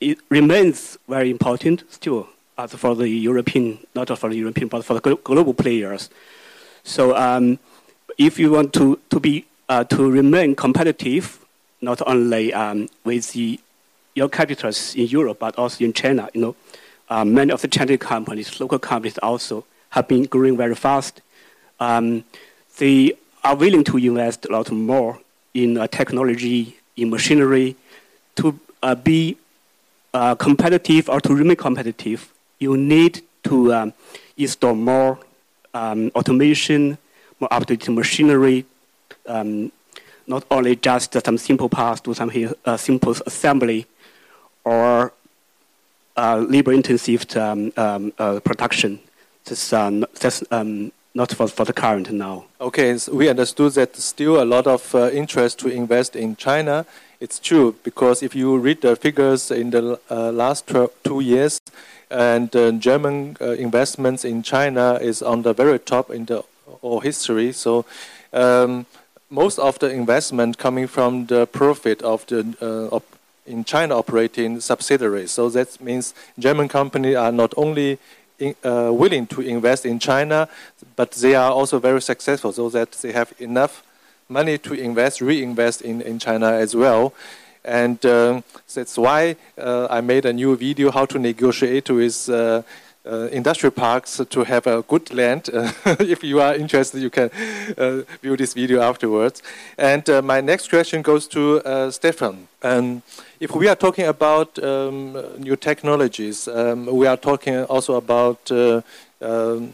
it 0.00 0.18
remains 0.28 0.98
very 1.08 1.30
important 1.30 1.84
still 1.90 2.28
as 2.58 2.72
for 2.72 2.94
the 2.94 3.08
European, 3.08 3.78
not 3.94 4.08
just 4.08 4.20
for 4.20 4.30
the 4.30 4.36
European, 4.36 4.68
but 4.68 4.84
for 4.84 4.94
the 4.94 5.16
global 5.16 5.54
players. 5.54 6.10
So, 6.82 7.16
um, 7.16 7.58
if 8.18 8.38
you 8.38 8.52
want 8.52 8.72
to, 8.74 8.98
to 9.10 9.20
be 9.20 9.44
uh, 9.68 9.84
to 9.84 10.10
remain 10.10 10.54
competitive, 10.54 11.44
not 11.80 12.00
only 12.06 12.52
um, 12.52 12.88
with 13.04 13.32
the, 13.32 13.58
your 14.14 14.28
competitors 14.28 14.94
in 14.94 15.06
Europe, 15.06 15.38
but 15.38 15.56
also 15.58 15.84
in 15.84 15.92
China, 15.92 16.28
you 16.34 16.40
know, 16.40 16.56
uh, 17.08 17.24
many 17.24 17.52
of 17.52 17.60
the 17.60 17.68
Chinese 17.68 17.98
companies, 17.98 18.60
local 18.60 18.78
companies 18.78 19.18
also 19.18 19.64
have 19.90 20.08
been 20.08 20.24
growing 20.24 20.56
very 20.56 20.74
fast. 20.74 21.20
Um, 21.80 22.24
they 22.78 23.12
are 23.42 23.56
willing 23.56 23.84
to 23.84 23.96
invest 23.96 24.46
a 24.46 24.52
lot 24.52 24.70
more 24.70 25.18
in 25.54 25.78
uh, 25.78 25.86
technology, 25.86 26.76
in 26.96 27.10
machinery, 27.10 27.76
to 28.36 28.58
uh, 28.82 28.94
be 28.94 29.36
uh, 30.12 30.34
competitive 30.34 31.08
or 31.08 31.20
to 31.20 31.34
remain 31.34 31.56
competitive, 31.56 32.32
you 32.58 32.76
need 32.76 33.22
to 33.44 33.72
um, 33.72 33.92
install 34.36 34.74
more 34.74 35.18
um, 35.72 36.10
automation, 36.14 36.98
more 37.40 37.48
updated 37.50 37.94
machinery, 37.94 38.64
um, 39.26 39.70
not 40.26 40.44
only 40.50 40.76
just 40.76 41.16
some 41.24 41.38
simple 41.38 41.68
parts, 41.68 42.00
do 42.00 42.14
some 42.14 42.30
uh, 42.64 42.76
simple 42.76 43.14
assembly, 43.26 43.86
or 44.64 45.12
uh, 46.16 46.36
labor-intensive 46.48 47.36
um, 47.36 47.72
um, 47.76 48.12
uh, 48.18 48.40
production. 48.40 49.00
That's, 49.44 49.70
not 51.14 51.32
for, 51.32 51.46
for 51.46 51.64
the 51.64 51.72
current 51.72 52.10
now. 52.10 52.44
Okay, 52.60 52.98
so 52.98 53.14
we 53.14 53.28
understood 53.28 53.72
that 53.74 53.96
still 53.96 54.42
a 54.42 54.44
lot 54.44 54.66
of 54.66 54.94
uh, 54.94 55.10
interest 55.10 55.60
to 55.60 55.68
invest 55.68 56.16
in 56.16 56.36
China. 56.36 56.84
It's 57.20 57.38
true 57.38 57.76
because 57.84 58.22
if 58.22 58.34
you 58.34 58.58
read 58.58 58.82
the 58.82 58.96
figures 58.96 59.50
in 59.50 59.70
the 59.70 60.00
uh, 60.10 60.32
last 60.32 60.70
two 61.04 61.20
years, 61.20 61.60
and 62.10 62.54
uh, 62.54 62.70
German 62.72 63.36
uh, 63.40 63.52
investments 63.52 64.24
in 64.24 64.42
China 64.42 64.98
is 65.00 65.22
on 65.22 65.42
the 65.42 65.52
very 65.52 65.78
top 65.78 66.10
in 66.10 66.26
the 66.26 66.44
whole 66.80 67.00
history. 67.00 67.52
So 67.52 67.84
um, 68.32 68.86
most 69.30 69.58
of 69.58 69.78
the 69.78 69.90
investment 69.90 70.58
coming 70.58 70.86
from 70.86 71.26
the 71.26 71.46
profit 71.46 72.02
of 72.02 72.26
the 72.26 72.54
uh, 72.92 73.00
in 73.46 73.64
China 73.64 73.98
operating 73.98 74.60
subsidiaries. 74.60 75.30
So 75.30 75.50
that 75.50 75.80
means 75.80 76.14
German 76.38 76.68
companies 76.68 77.16
are 77.16 77.32
not 77.32 77.52
only 77.56 77.98
in, 78.44 78.54
uh, 78.64 78.92
willing 78.92 79.26
to 79.26 79.40
invest 79.40 79.86
in 79.86 79.98
China, 79.98 80.48
but 80.96 81.10
they 81.22 81.34
are 81.34 81.52
also 81.58 81.78
very 81.78 82.00
successful, 82.00 82.52
so 82.52 82.68
that 82.70 82.92
they 83.02 83.12
have 83.12 83.32
enough 83.38 83.82
money 84.28 84.58
to 84.58 84.74
invest, 84.74 85.20
reinvest 85.20 85.82
in, 85.82 86.00
in 86.02 86.18
China 86.18 86.48
as 86.64 86.74
well. 86.74 87.12
And 87.64 88.04
uh, 88.04 88.42
that's 88.74 88.96
why 88.98 89.36
uh, 89.56 89.86
I 89.90 90.00
made 90.02 90.26
a 90.26 90.32
new 90.32 90.56
video 90.56 90.90
how 90.90 91.06
to 91.06 91.18
negotiate 91.18 91.88
with 91.90 92.28
uh, 93.06 93.14
uh, 93.14 93.28
industrial 93.32 93.70
parks 93.70 94.20
to 94.30 94.44
have 94.44 94.66
a 94.66 94.82
good 94.82 95.12
land. 95.12 95.48
if 96.00 96.22
you 96.22 96.40
are 96.40 96.54
interested, 96.54 97.00
you 97.00 97.10
can 97.10 97.30
uh, 97.78 98.02
view 98.22 98.36
this 98.36 98.54
video 98.54 98.80
afterwards. 98.80 99.42
And 99.78 100.06
my 100.24 100.40
next 100.40 100.68
question 100.68 101.02
goes 101.02 101.26
to 101.28 101.90
Stefan. 101.90 102.48
Um, 102.62 103.02
if 103.40 103.54
we 103.54 103.68
are 103.68 103.76
talking 103.76 104.06
about 104.06 104.58
um, 104.62 105.12
new 105.38 105.56
technologies, 105.56 106.48
um, 106.48 106.86
we 106.86 107.06
are 107.06 107.16
talking 107.16 107.64
also 107.64 107.94
about 107.94 108.50
uh, 108.50 108.80
um, 109.20 109.72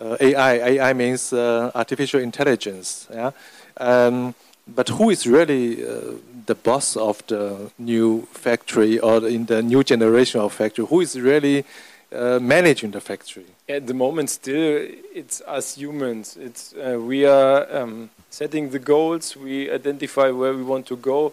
uh, 0.00 0.16
AI. 0.20 0.52
AI 0.52 0.92
means 0.92 1.32
uh, 1.32 1.70
artificial 1.74 2.20
intelligence. 2.20 3.08
Yeah? 3.12 3.30
Um, 3.78 4.34
but 4.66 4.88
who 4.90 5.10
is 5.10 5.26
really 5.26 5.86
uh, 5.86 6.12
the 6.46 6.54
boss 6.54 6.96
of 6.96 7.26
the 7.26 7.70
new 7.78 8.28
factory 8.32 8.98
or 8.98 9.26
in 9.26 9.46
the 9.46 9.62
new 9.62 9.82
generation 9.82 10.40
of 10.40 10.52
factory? 10.52 10.84
Who 10.86 11.00
is 11.00 11.18
really 11.18 11.64
uh, 12.12 12.38
managing 12.40 12.90
the 12.92 13.00
factory? 13.00 13.46
At 13.68 13.86
the 13.86 13.94
moment, 13.94 14.30
still, 14.30 14.86
it's 15.14 15.40
us 15.46 15.76
humans. 15.76 16.36
It's 16.36 16.74
uh, 16.74 16.98
we 17.00 17.26
are 17.26 17.66
um, 17.76 18.10
setting 18.30 18.70
the 18.70 18.78
goals. 18.78 19.36
We 19.36 19.70
identify 19.70 20.30
where 20.30 20.54
we 20.54 20.62
want 20.62 20.86
to 20.86 20.96
go 20.96 21.32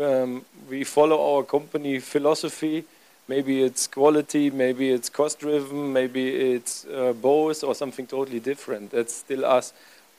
um, 0.00 0.44
we 0.68 0.84
follow 0.84 1.36
our 1.36 1.42
company 1.42 1.98
philosophy. 2.00 2.84
Maybe 3.28 3.62
it's 3.62 3.86
quality, 3.86 4.50
maybe 4.50 4.90
it's 4.90 5.08
cost 5.08 5.40
driven, 5.40 5.92
maybe 5.92 6.28
it's 6.54 6.84
uh, 6.84 7.12
both 7.12 7.64
or 7.64 7.74
something 7.74 8.06
totally 8.06 8.38
different. 8.38 8.92
That's 8.92 9.14
still 9.14 9.44
us. 9.44 9.72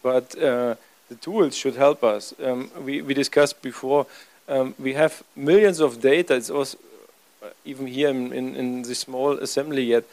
But 0.04 0.38
uh, 0.38 0.76
the 1.08 1.16
tools 1.16 1.56
should 1.56 1.76
help 1.76 2.04
us. 2.04 2.34
Um, 2.44 2.70
we, 2.82 3.02
we 3.02 3.14
discussed 3.14 3.62
before, 3.62 4.08
um, 4.50 4.76
we 4.78 4.94
have 4.94 5.24
millions 5.36 5.80
of 5.80 6.02
data. 6.02 6.36
It's 6.36 6.50
also 6.50 6.78
even 7.66 7.88
here 7.88 8.10
in, 8.10 8.34
in, 8.34 8.56
in 8.56 8.82
the 8.84 8.96
small 8.96 9.34
assembly 9.34 9.84
yet. 9.84 10.04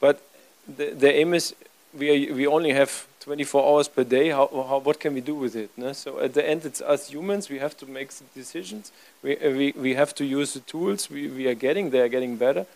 But 0.00 0.22
the, 0.66 0.90
the 0.90 1.12
aim 1.12 1.34
is 1.34 1.54
we 1.96 2.10
are, 2.10 2.34
we 2.34 2.46
only 2.46 2.72
have 2.72 3.06
24 3.20 3.64
hours 3.64 3.88
per 3.88 4.04
day. 4.04 4.30
How, 4.30 4.48
how 4.68 4.78
what 4.78 4.98
can 4.98 5.14
we 5.14 5.20
do 5.20 5.34
with 5.34 5.54
it? 5.54 5.70
No? 5.76 5.92
So 5.92 6.20
at 6.20 6.34
the 6.34 6.48
end, 6.48 6.64
it's 6.64 6.80
us 6.80 7.10
humans. 7.10 7.48
We 7.48 7.58
have 7.58 7.76
to 7.78 7.86
make 7.86 8.10
decisions. 8.34 8.92
We 9.22 9.36
uh, 9.38 9.50
we 9.50 9.72
we 9.76 9.94
have 9.94 10.14
to 10.16 10.24
use 10.24 10.54
the 10.54 10.60
tools. 10.60 11.10
We 11.10 11.28
we 11.28 11.46
are 11.46 11.54
getting 11.54 11.90
there, 11.90 12.08
getting 12.08 12.36
better. 12.36 12.66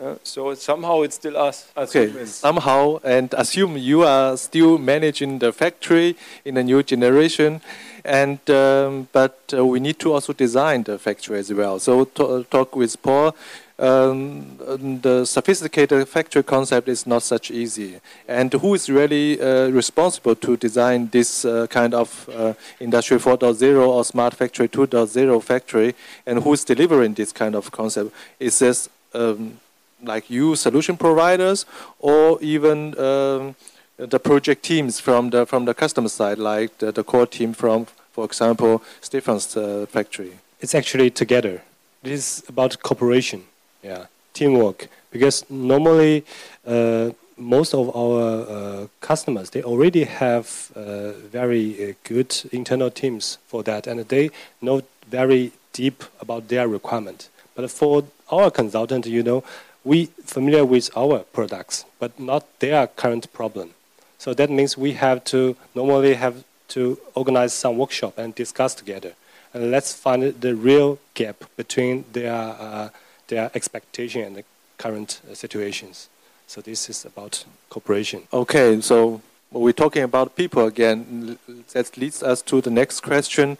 Uh, 0.00 0.14
so 0.22 0.54
somehow 0.54 1.02
it's 1.02 1.16
still 1.16 1.36
us, 1.36 1.70
Okay, 1.76 2.06
humans. 2.08 2.34
somehow, 2.34 2.98
and 3.04 3.34
assume 3.36 3.76
you 3.76 4.02
are 4.02 4.34
still 4.38 4.78
managing 4.78 5.38
the 5.40 5.52
factory 5.52 6.16
in 6.44 6.56
a 6.56 6.62
new 6.62 6.82
generation, 6.82 7.60
and 8.02 8.38
um, 8.48 9.08
but 9.12 9.38
uh, 9.52 9.62
we 9.64 9.78
need 9.78 9.98
to 9.98 10.14
also 10.14 10.32
design 10.32 10.84
the 10.84 10.98
factory 10.98 11.38
as 11.38 11.52
well. 11.52 11.78
So 11.78 12.04
to, 12.04 12.44
talk 12.50 12.76
with 12.76 13.00
Paul. 13.02 13.34
Um, 13.78 14.58
the 15.00 15.24
sophisticated 15.24 16.06
factory 16.06 16.42
concept 16.42 16.86
is 16.86 17.06
not 17.06 17.22
such 17.22 17.50
easy, 17.50 17.98
and 18.28 18.52
who 18.52 18.74
is 18.74 18.90
really 18.90 19.40
uh, 19.40 19.68
responsible 19.70 20.34
to 20.34 20.56
design 20.58 21.08
this 21.12 21.46
uh, 21.46 21.66
kind 21.66 21.94
of 21.94 22.28
uh, 22.28 22.52
industry 22.78 23.16
4.0 23.16 23.88
or 23.88 24.04
smart 24.04 24.34
factory 24.34 24.68
2.0 24.68 25.42
factory, 25.42 25.94
and 26.26 26.42
who 26.42 26.52
is 26.52 26.62
delivering 26.62 27.14
this 27.14 27.32
kind 27.32 27.54
of 27.54 27.70
concept? 27.70 28.12
Is 28.38 28.58
this 28.58 28.90
um, 29.14 29.58
like 30.02 30.30
you 30.30 30.56
solution 30.56 30.96
providers 30.96 31.66
or 31.98 32.38
even 32.40 32.98
um, 32.98 33.54
the 33.96 34.18
project 34.18 34.62
teams 34.62 35.00
from 35.00 35.30
the 35.30 35.44
from 35.46 35.64
the 35.64 35.74
customer 35.74 36.08
side 36.08 36.38
like 36.38 36.78
the, 36.78 36.92
the 36.92 37.04
core 37.04 37.26
team 37.26 37.52
from 37.52 37.86
for 38.12 38.24
example 38.24 38.82
Stefan's 39.00 39.56
uh, 39.56 39.86
factory 39.88 40.32
It's 40.60 40.74
actually 40.74 41.10
together. 41.10 41.62
This 42.02 42.20
is 42.20 42.48
about 42.48 42.82
cooperation, 42.82 43.44
yeah, 43.82 44.06
teamwork. 44.34 44.88
Because 45.10 45.48
normally, 45.50 46.24
uh, 46.66 47.10
most 47.38 47.74
of 47.74 47.96
our 47.96 48.42
uh, 48.46 48.86
customers 49.00 49.48
they 49.50 49.62
already 49.62 50.04
have 50.04 50.70
uh, 50.76 51.12
very 51.32 51.90
uh, 51.90 51.94
good 52.04 52.36
internal 52.52 52.90
teams 52.90 53.38
for 53.46 53.62
that, 53.62 53.86
and 53.86 54.00
they 54.08 54.30
know 54.60 54.82
very 55.08 55.52
deep 55.72 56.04
about 56.20 56.48
their 56.48 56.68
requirement. 56.68 57.30
But 57.54 57.70
for 57.70 58.04
our 58.30 58.50
consultant, 58.50 59.06
you 59.06 59.22
know, 59.22 59.42
we 59.84 60.06
familiar 60.24 60.64
with 60.64 60.90
our 60.96 61.20
products, 61.20 61.84
but 61.98 62.18
not 62.18 62.46
their 62.60 62.86
current 62.86 63.32
problem. 63.32 63.70
So 64.18 64.34
that 64.34 64.50
means 64.50 64.76
we 64.76 64.92
have 64.92 65.24
to 65.24 65.56
normally 65.74 66.14
have 66.14 66.44
to 66.68 66.98
organize 67.14 67.52
some 67.54 67.78
workshop 67.78 68.18
and 68.18 68.34
discuss 68.34 68.74
together. 68.74 69.14
And 69.52 69.70
let's 69.70 69.92
find 69.92 70.22
the 70.22 70.54
real 70.54 70.98
gap 71.14 71.44
between 71.56 72.04
their, 72.12 72.32
uh, 72.32 72.90
their 73.28 73.50
expectation 73.54 74.22
and 74.22 74.36
the 74.36 74.44
current 74.78 75.20
uh, 75.30 75.34
situations. 75.34 76.08
So 76.46 76.60
this 76.60 76.90
is 76.90 77.04
about 77.04 77.44
cooperation. 77.68 78.22
okay 78.32 78.80
so 78.80 79.20
we're 79.52 79.72
talking 79.72 80.02
about 80.02 80.36
people 80.36 80.66
again 80.66 81.38
that 81.72 81.96
leads 81.96 82.22
us 82.22 82.42
to 82.42 82.60
the 82.60 82.70
next 82.70 83.00
question 83.00 83.56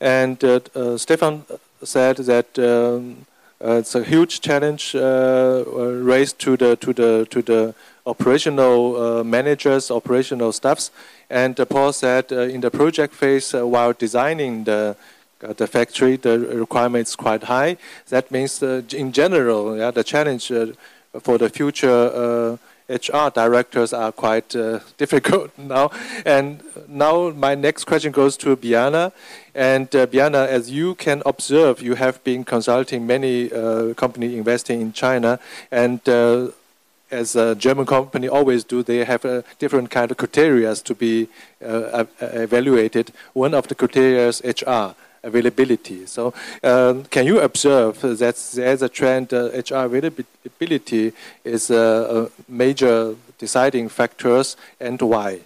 and 0.00 0.44
uh, 0.44 0.60
uh, 0.74 0.98
Stefan 0.98 1.44
said 1.82 2.16
that 2.16 2.58
um, 2.58 3.26
it's 3.60 3.94
a 3.94 4.02
huge 4.02 4.40
challenge 4.40 4.94
uh, 4.94 5.64
uh, 5.66 5.92
raised 6.02 6.38
to 6.40 6.56
the 6.56 6.76
to 6.76 6.92
the 6.92 7.26
to 7.30 7.42
the 7.42 7.74
operational 8.06 8.96
uh, 8.96 9.24
managers, 9.24 9.90
operational 9.90 10.52
staffs. 10.52 10.90
And 11.30 11.58
uh, 11.58 11.64
Paul 11.64 11.92
said 11.92 12.32
uh, 12.32 12.40
in 12.40 12.60
the 12.60 12.70
project 12.70 13.14
phase, 13.14 13.54
uh, 13.54 13.66
while 13.66 13.92
designing 13.92 14.64
the 14.64 14.96
uh, 15.42 15.52
the 15.52 15.66
factory, 15.66 16.16
the 16.16 16.38
requirement 16.38 17.08
is 17.08 17.16
quite 17.16 17.44
high. 17.44 17.76
That 18.08 18.30
means, 18.30 18.62
uh, 18.62 18.82
in 18.92 19.12
general, 19.12 19.76
yeah, 19.76 19.90
the 19.90 20.04
challenge 20.04 20.50
uh, 20.50 20.66
for 21.20 21.38
the 21.38 21.48
future 21.48 21.90
uh, 21.90 22.56
HR 22.88 23.30
directors 23.30 23.92
are 23.92 24.12
quite 24.12 24.54
uh, 24.54 24.80
difficult 24.98 25.56
now. 25.56 25.90
And 26.24 26.62
now 26.88 27.30
my 27.30 27.54
next 27.54 27.84
question 27.84 28.12
goes 28.12 28.36
to 28.38 28.56
Biana. 28.56 29.12
And 29.54 29.94
uh, 29.94 30.06
Biana, 30.06 30.46
as 30.46 30.70
you 30.70 30.94
can 30.94 31.22
observe, 31.24 31.80
you 31.80 31.94
have 31.94 32.22
been 32.24 32.44
consulting 32.44 33.06
many 33.06 33.52
uh, 33.52 33.94
company 33.94 34.36
investing 34.36 34.80
in 34.80 34.92
China, 34.92 35.38
and 35.70 36.06
uh, 36.08 36.48
as 37.10 37.36
a 37.36 37.54
German 37.54 37.86
company 37.86 38.28
always 38.28 38.64
do, 38.64 38.82
they 38.82 39.04
have 39.04 39.24
a 39.24 39.44
different 39.58 39.90
kind 39.90 40.10
of 40.10 40.16
criteria 40.16 40.74
to 40.74 40.94
be 40.94 41.28
uh, 41.64 42.04
evaluated. 42.20 43.12
One 43.32 43.54
of 43.54 43.68
the 43.68 43.74
criteria 43.74 44.28
is 44.28 44.42
HR 44.44 44.96
availability. 45.24 46.06
So, 46.06 46.32
um, 46.62 47.04
can 47.04 47.26
you 47.26 47.40
observe 47.40 48.00
that 48.00 48.36
there's 48.54 48.82
a 48.82 48.88
trend? 48.88 49.32
Uh, 49.32 49.50
HR 49.54 49.86
availability 49.86 51.12
is 51.44 51.70
a, 51.70 52.28
a 52.28 52.42
major 52.48 53.16
deciding 53.38 53.88
factors, 53.88 54.56
and 54.80 55.00
why? 55.02 55.40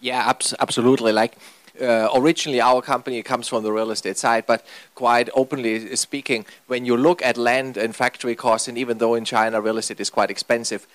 Yeah, 0.00 0.30
abs- 0.30 0.54
absolutely. 0.58 1.12
Like 1.12 1.36
uh, 1.80 2.08
originally, 2.14 2.60
our 2.60 2.82
company 2.82 3.22
comes 3.22 3.48
from 3.48 3.62
the 3.62 3.72
real 3.72 3.90
estate 3.90 4.18
side, 4.18 4.44
but 4.46 4.64
quite 4.94 5.28
openly 5.34 5.94
speaking, 5.96 6.44
when 6.66 6.84
you 6.84 6.96
look 6.96 7.22
at 7.22 7.36
land 7.36 7.76
and 7.76 7.94
factory 7.94 8.34
costs, 8.34 8.68
and 8.68 8.76
even 8.76 8.98
though 8.98 9.14
in 9.14 9.24
China 9.24 9.60
real 9.60 9.78
estate 9.78 10.00
is 10.00 10.10
quite 10.10 10.30
expensive, 10.30 10.86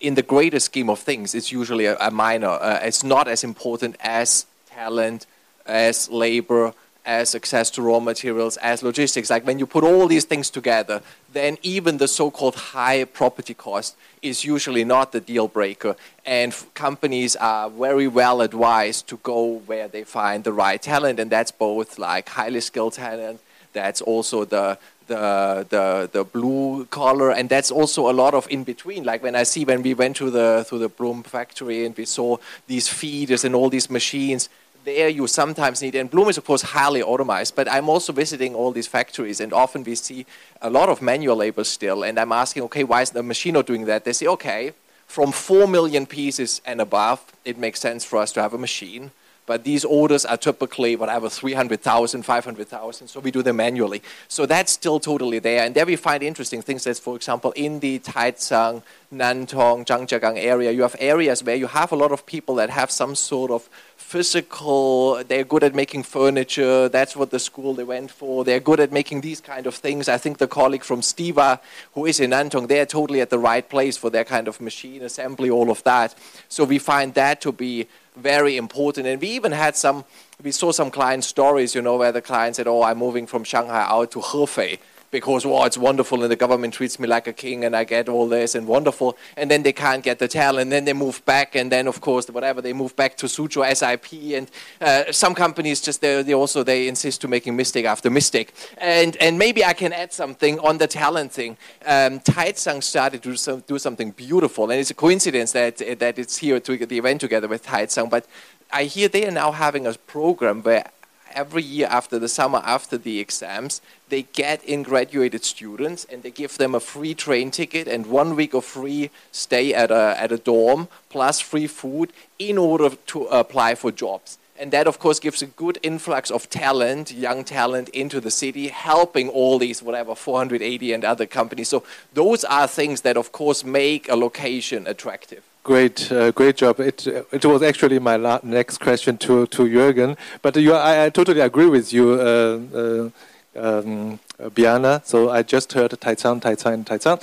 in 0.00 0.14
the 0.14 0.22
greater 0.22 0.60
scheme 0.60 0.90
of 0.90 0.98
things, 0.98 1.34
it's 1.34 1.50
usually 1.50 1.86
a, 1.86 1.96
a 1.98 2.10
minor. 2.10 2.48
Uh, 2.48 2.80
it's 2.82 3.02
not 3.04 3.28
as 3.28 3.44
important 3.44 3.96
as 4.00 4.46
talent, 4.66 5.26
as 5.66 6.10
labor, 6.10 6.74
as 7.04 7.34
access 7.34 7.70
to 7.70 7.82
raw 7.82 8.00
materials, 8.00 8.56
as 8.58 8.82
logistics. 8.82 9.30
Like 9.30 9.46
when 9.46 9.58
you 9.58 9.66
put 9.66 9.84
all 9.84 10.06
these 10.06 10.24
things 10.24 10.50
together, 10.50 11.02
then 11.32 11.58
even 11.62 11.98
the 11.98 12.08
so-called 12.08 12.54
high 12.54 13.04
property 13.04 13.54
cost 13.54 13.96
is 14.22 14.44
usually 14.44 14.84
not 14.84 15.12
the 15.12 15.20
deal 15.20 15.48
breaker. 15.48 15.96
And 16.24 16.54
companies 16.74 17.36
are 17.36 17.68
very 17.68 18.08
well 18.08 18.40
advised 18.40 19.06
to 19.08 19.18
go 19.18 19.60
where 19.66 19.88
they 19.88 20.04
find 20.04 20.44
the 20.44 20.52
right 20.52 20.80
talent, 20.80 21.20
and 21.20 21.30
that's 21.30 21.52
both 21.52 21.98
like 21.98 22.28
highly 22.30 22.60
skilled 22.60 22.94
talent. 22.94 23.40
That's 23.72 24.00
also 24.00 24.44
the 24.44 24.78
the 25.06 25.66
the 25.68 26.08
the 26.10 26.24
blue 26.24 26.86
collar, 26.86 27.30
and 27.30 27.48
that's 27.48 27.70
also 27.70 28.10
a 28.10 28.14
lot 28.14 28.32
of 28.32 28.46
in 28.48 28.64
between. 28.64 29.04
Like 29.04 29.22
when 29.22 29.34
I 29.34 29.42
see 29.42 29.64
when 29.64 29.82
we 29.82 29.92
went 29.92 30.16
to 30.16 30.30
the 30.30 30.64
to 30.68 30.78
the 30.78 30.88
Blum 30.88 31.22
factory 31.22 31.84
and 31.84 31.94
we 31.96 32.06
saw 32.06 32.38
these 32.66 32.88
feeders 32.88 33.44
and 33.44 33.54
all 33.54 33.68
these 33.68 33.90
machines 33.90 34.48
there 34.84 35.08
you 35.08 35.26
sometimes 35.26 35.80
need, 35.82 35.94
and 35.94 36.10
Blum 36.10 36.28
is 36.28 36.38
of 36.38 36.44
course 36.44 36.62
highly 36.62 37.02
automated, 37.02 37.54
but 37.56 37.70
I'm 37.70 37.88
also 37.88 38.12
visiting 38.12 38.54
all 38.54 38.70
these 38.70 38.86
factories, 38.86 39.40
and 39.40 39.52
often 39.52 39.82
we 39.82 39.94
see 39.94 40.26
a 40.60 40.70
lot 40.70 40.88
of 40.88 41.00
manual 41.00 41.36
labor 41.36 41.64
still, 41.64 42.04
and 42.04 42.18
I'm 42.18 42.32
asking, 42.32 42.62
okay, 42.64 42.84
why 42.84 43.02
is 43.02 43.10
the 43.10 43.22
machine 43.22 43.54
not 43.54 43.66
doing 43.66 43.86
that? 43.86 44.04
They 44.04 44.12
say, 44.12 44.26
okay, 44.26 44.72
from 45.06 45.32
4 45.32 45.66
million 45.66 46.06
pieces 46.06 46.60
and 46.66 46.80
above, 46.80 47.32
it 47.44 47.58
makes 47.58 47.80
sense 47.80 48.04
for 48.04 48.18
us 48.18 48.32
to 48.32 48.42
have 48.42 48.54
a 48.54 48.58
machine. 48.58 49.10
But 49.46 49.64
these 49.64 49.84
orders 49.84 50.24
are 50.24 50.38
typically 50.38 50.96
whatever 50.96 51.28
300,000, 51.28 52.22
500,000, 52.22 53.08
so 53.08 53.20
we 53.20 53.30
do 53.30 53.42
them 53.42 53.56
manually. 53.56 54.02
So 54.26 54.46
that's 54.46 54.72
still 54.72 54.98
totally 54.98 55.38
there. 55.38 55.64
And 55.64 55.74
there 55.74 55.84
we 55.84 55.96
find 55.96 56.22
interesting 56.22 56.62
things. 56.62 56.84
That's, 56.84 56.98
for 56.98 57.14
example, 57.14 57.52
in 57.52 57.80
the 57.80 57.98
Taicang, 57.98 58.82
Nantong, 59.12 59.84
Zhangjiagang 59.84 60.38
area, 60.38 60.70
you 60.70 60.82
have 60.82 60.96
areas 60.98 61.44
where 61.44 61.56
you 61.56 61.66
have 61.66 61.92
a 61.92 61.96
lot 61.96 62.10
of 62.10 62.24
people 62.24 62.54
that 62.54 62.70
have 62.70 62.90
some 62.90 63.14
sort 63.14 63.50
of 63.50 63.68
physical, 63.96 65.22
they're 65.24 65.44
good 65.44 65.64
at 65.64 65.74
making 65.74 66.02
furniture, 66.02 66.88
that's 66.88 67.16
what 67.16 67.30
the 67.30 67.38
school 67.38 67.74
they 67.74 67.84
went 67.84 68.10
for, 68.10 68.44
they're 68.44 68.60
good 68.60 68.80
at 68.80 68.92
making 68.92 69.20
these 69.20 69.40
kind 69.40 69.66
of 69.66 69.74
things. 69.74 70.08
I 70.08 70.18
think 70.18 70.38
the 70.38 70.46
colleague 70.46 70.84
from 70.84 71.00
STIWA, 71.00 71.60
who 71.94 72.06
is 72.06 72.20
in 72.20 72.30
Nantong, 72.30 72.68
they're 72.68 72.86
totally 72.86 73.20
at 73.20 73.30
the 73.30 73.38
right 73.38 73.68
place 73.68 73.96
for 73.96 74.10
their 74.10 74.24
kind 74.24 74.48
of 74.48 74.60
machine 74.60 75.02
assembly, 75.02 75.50
all 75.50 75.70
of 75.70 75.82
that. 75.84 76.14
So 76.48 76.64
we 76.64 76.78
find 76.78 77.14
that 77.14 77.40
to 77.42 77.52
be 77.52 77.88
very 78.16 78.56
important. 78.56 79.06
And 79.06 79.20
we 79.20 79.28
even 79.28 79.52
had 79.52 79.76
some, 79.76 80.04
we 80.42 80.50
saw 80.50 80.72
some 80.72 80.90
client 80.90 81.24
stories, 81.24 81.74
you 81.74 81.82
know, 81.82 81.96
where 81.96 82.12
the 82.12 82.22
client 82.22 82.56
said, 82.56 82.66
oh, 82.66 82.82
I'm 82.82 82.98
moving 82.98 83.26
from 83.26 83.44
Shanghai 83.44 83.86
out 83.88 84.10
to 84.12 84.20
Hefei 84.20 84.78
because, 85.14 85.46
wow, 85.46 85.62
it's 85.62 85.78
wonderful 85.78 86.24
and 86.24 86.32
the 86.32 86.34
government 86.34 86.74
treats 86.74 86.98
me 86.98 87.06
like 87.06 87.28
a 87.28 87.32
king 87.32 87.64
and 87.64 87.76
I 87.76 87.84
get 87.84 88.08
all 88.08 88.26
this 88.28 88.56
and 88.56 88.66
wonderful. 88.66 89.16
And 89.36 89.48
then 89.48 89.62
they 89.62 89.72
can't 89.72 90.02
get 90.02 90.18
the 90.18 90.26
talent. 90.26 90.62
And 90.62 90.72
then 90.72 90.84
they 90.86 90.92
move 90.92 91.24
back. 91.24 91.54
And 91.54 91.70
then, 91.70 91.86
of 91.86 92.00
course, 92.00 92.28
whatever, 92.28 92.60
they 92.60 92.72
move 92.72 92.96
back 92.96 93.16
to 93.18 93.26
Suzhou 93.26 93.62
SIP. 93.80 94.08
And 94.36 94.50
uh, 94.80 95.12
some 95.12 95.32
companies 95.32 95.80
just, 95.80 96.00
they, 96.00 96.20
they 96.24 96.34
also, 96.34 96.64
they 96.64 96.88
insist 96.88 97.20
to 97.20 97.28
making 97.28 97.54
mistake 97.54 97.84
after 97.84 98.10
mistake. 98.10 98.52
And, 98.78 99.16
and 99.18 99.38
maybe 99.38 99.64
I 99.64 99.72
can 99.72 99.92
add 99.92 100.12
something 100.12 100.58
on 100.58 100.78
the 100.78 100.88
talent 100.88 101.30
thing. 101.30 101.58
Um, 101.86 102.18
Taicang 102.18 102.82
started 102.82 103.22
to 103.22 103.30
do, 103.30 103.36
some, 103.36 103.60
do 103.60 103.78
something 103.78 104.10
beautiful. 104.10 104.68
And 104.72 104.80
it's 104.80 104.90
a 104.90 104.94
coincidence 104.94 105.52
that, 105.52 105.76
that 106.00 106.18
it's 106.18 106.38
here 106.38 106.58
to 106.58 106.86
the 106.86 106.98
event 106.98 107.20
together 107.20 107.46
with 107.46 107.64
Taicang. 107.64 108.10
But 108.10 108.26
I 108.72 108.84
hear 108.84 109.06
they 109.06 109.28
are 109.28 109.30
now 109.30 109.52
having 109.52 109.86
a 109.86 109.92
program 109.92 110.60
where 110.62 110.90
every 111.34 111.62
year 111.62 111.88
after 111.90 112.18
the 112.18 112.28
summer, 112.28 112.62
after 112.64 112.96
the 112.96 113.18
exams, 113.20 113.80
they 114.08 114.22
get 114.22 114.64
in 114.64 114.82
graduated 114.82 115.44
students 115.44 116.06
and 116.10 116.22
they 116.22 116.30
give 116.30 116.58
them 116.58 116.74
a 116.74 116.80
free 116.80 117.14
train 117.14 117.50
ticket 117.50 117.88
and 117.88 118.06
one 118.06 118.36
week 118.36 118.54
of 118.54 118.64
free 118.64 119.10
stay 119.32 119.74
at 119.74 119.90
a, 119.90 120.16
at 120.18 120.32
a 120.32 120.38
dorm 120.38 120.88
plus 121.10 121.40
free 121.40 121.66
food 121.66 122.12
in 122.38 122.58
order 122.58 122.90
to 123.06 123.24
apply 123.26 123.74
for 123.74 123.90
jobs. 123.90 124.38
And 124.56 124.70
that, 124.72 124.86
of 124.86 125.00
course, 125.00 125.18
gives 125.18 125.42
a 125.42 125.46
good 125.46 125.78
influx 125.82 126.30
of 126.30 126.48
talent, 126.48 127.12
young 127.12 127.42
talent, 127.42 127.88
into 127.88 128.20
the 128.20 128.30
city, 128.30 128.68
helping 128.68 129.28
all 129.28 129.58
these, 129.58 129.82
whatever, 129.82 130.14
480 130.14 130.92
and 130.92 131.04
other 131.04 131.26
companies. 131.26 131.68
So, 131.68 131.82
those 132.12 132.44
are 132.44 132.68
things 132.68 133.00
that, 133.00 133.16
of 133.16 133.32
course, 133.32 133.64
make 133.64 134.08
a 134.08 134.14
location 134.14 134.86
attractive. 134.86 135.42
Great, 135.64 136.12
uh, 136.12 136.30
great 136.32 136.56
job. 136.56 136.78
It 136.78 137.06
it 137.06 137.42
was 137.46 137.62
actually 137.62 137.98
my 137.98 138.18
next 138.42 138.80
question 138.80 139.16
to 139.16 139.46
to 139.46 139.62
Jürgen, 139.62 140.14
but 140.42 140.56
you, 140.56 140.74
I, 140.74 141.06
I 141.06 141.08
totally 141.08 141.40
agree 141.40 141.64
with 141.64 141.90
you, 141.90 142.20
uh, 142.20 142.60
uh, 142.76 143.10
um, 143.56 144.20
Biana. 144.38 145.02
So 145.06 145.30
I 145.30 145.42
just 145.42 145.72
heard 145.72 145.92
Taicang, 145.92 146.42
Taicang, 146.42 146.84
Taicang. 146.84 147.18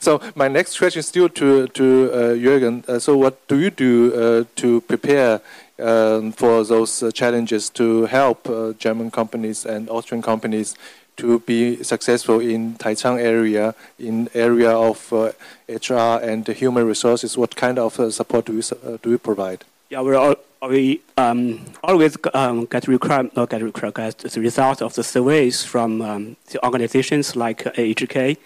so 0.00 0.18
my 0.34 0.48
next 0.48 0.78
question 0.78 1.00
is 1.00 1.06
still 1.06 1.28
to 1.28 1.66
to 1.66 1.84
uh, 2.10 2.18
Jürgen. 2.34 2.88
Uh, 2.88 2.98
so 2.98 3.18
what 3.18 3.46
do 3.48 3.58
you 3.58 3.68
do 3.68 4.14
uh, 4.14 4.44
to 4.56 4.80
prepare 4.80 5.42
um, 5.78 6.32
for 6.32 6.64
those 6.64 7.04
challenges 7.12 7.68
to 7.70 8.06
help 8.06 8.48
German 8.78 9.10
companies 9.10 9.66
and 9.66 9.90
Austrian 9.90 10.22
companies 10.22 10.74
to 11.18 11.40
be 11.40 11.82
successful 11.82 12.40
in 12.40 12.74
Taicang 12.74 13.20
area, 13.20 13.74
in 13.98 14.28
area 14.34 14.70
of 14.70 15.12
uh, 15.12 15.32
HR 15.68 16.22
and 16.22 16.46
human 16.48 16.86
resources? 16.86 17.36
What 17.36 17.54
kind 17.54 17.78
of 17.78 18.00
uh, 18.00 18.10
support 18.10 18.46
do 18.46 18.54
you 18.54 18.62
uh, 18.84 18.98
do 19.02 19.10
you 19.10 19.18
provide? 19.18 19.64
Yeah, 19.90 20.02
we 20.02 20.14
all, 20.14 20.36
we 20.68 21.00
um, 21.16 21.64
always 21.82 22.16
um, 22.34 22.66
get 22.66 22.88
require 22.88 23.30
not 23.36 23.50
get 23.50 23.62
require 23.62 23.92
get 23.92 24.18
the 24.18 24.40
result 24.40 24.82
of 24.82 24.94
the 24.94 25.04
surveys 25.04 25.64
from 25.64 26.02
um, 26.02 26.36
the 26.50 26.64
organizations 26.64 27.36
like 27.36 27.64
AHK, 27.64 28.36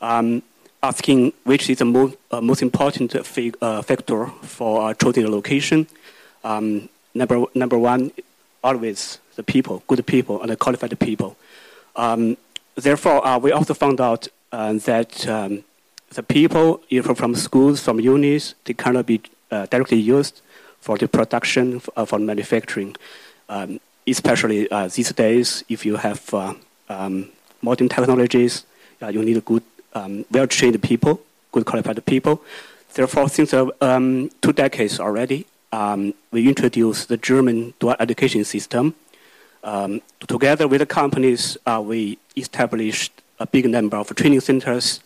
um, 0.00 0.42
asking 0.82 1.32
which 1.44 1.70
is 1.70 1.78
the 1.78 1.84
most 1.84 2.16
uh, 2.30 2.40
most 2.40 2.62
important 2.62 3.14
uh, 3.14 3.82
factor 3.82 4.26
for 4.42 4.94
choosing 4.94 5.24
a 5.24 5.30
location. 5.30 5.86
Um, 6.44 6.88
number 7.14 7.44
number 7.54 7.78
one, 7.78 8.12
always 8.62 9.18
the 9.36 9.42
people, 9.42 9.82
good 9.86 10.04
people 10.06 10.42
and 10.42 10.58
qualified 10.58 10.98
people. 10.98 11.36
Um, 11.98 12.36
therefore, 12.76 13.26
uh, 13.26 13.38
we 13.38 13.50
also 13.50 13.74
found 13.74 14.00
out 14.00 14.28
uh, 14.52 14.74
that 14.84 15.26
um, 15.28 15.64
the 16.10 16.22
people 16.22 16.80
from 17.02 17.34
schools, 17.34 17.82
from 17.82 18.00
unis, 18.00 18.54
they 18.64 18.72
cannot 18.72 19.04
be 19.06 19.20
uh, 19.50 19.66
directly 19.66 19.98
used 19.98 20.40
for 20.80 20.96
the 20.96 21.08
production, 21.08 21.82
uh, 21.96 22.04
for 22.04 22.18
manufacturing. 22.20 22.94
Um, 23.48 23.80
especially 24.06 24.70
uh, 24.70 24.88
these 24.88 25.12
days, 25.12 25.64
if 25.68 25.84
you 25.84 25.96
have 25.96 26.32
uh, 26.32 26.54
um, 26.88 27.28
modern 27.60 27.88
technologies, 27.88 28.64
you 29.10 29.22
need 29.22 29.44
good, 29.44 29.62
um, 29.94 30.24
well-trained 30.30 30.80
people, 30.82 31.20
good 31.52 31.66
qualified 31.66 32.04
people. 32.06 32.40
Therefore, 32.94 33.28
since 33.28 33.52
um, 33.52 34.30
two 34.40 34.52
decades 34.52 34.98
already, 35.00 35.46
we 36.30 36.48
introduced 36.48 37.08
the 37.08 37.16
German 37.16 37.74
dual 37.80 37.96
education 38.00 38.44
system, 38.44 38.94
um, 39.64 40.00
together 40.26 40.68
with 40.68 40.80
the 40.80 40.86
companies, 40.86 41.56
uh, 41.66 41.82
we 41.84 42.18
established 42.36 43.12
a 43.40 43.46
big 43.46 43.68
number 43.68 43.96
of 43.96 44.14
training 44.14 44.40
centers 44.40 45.00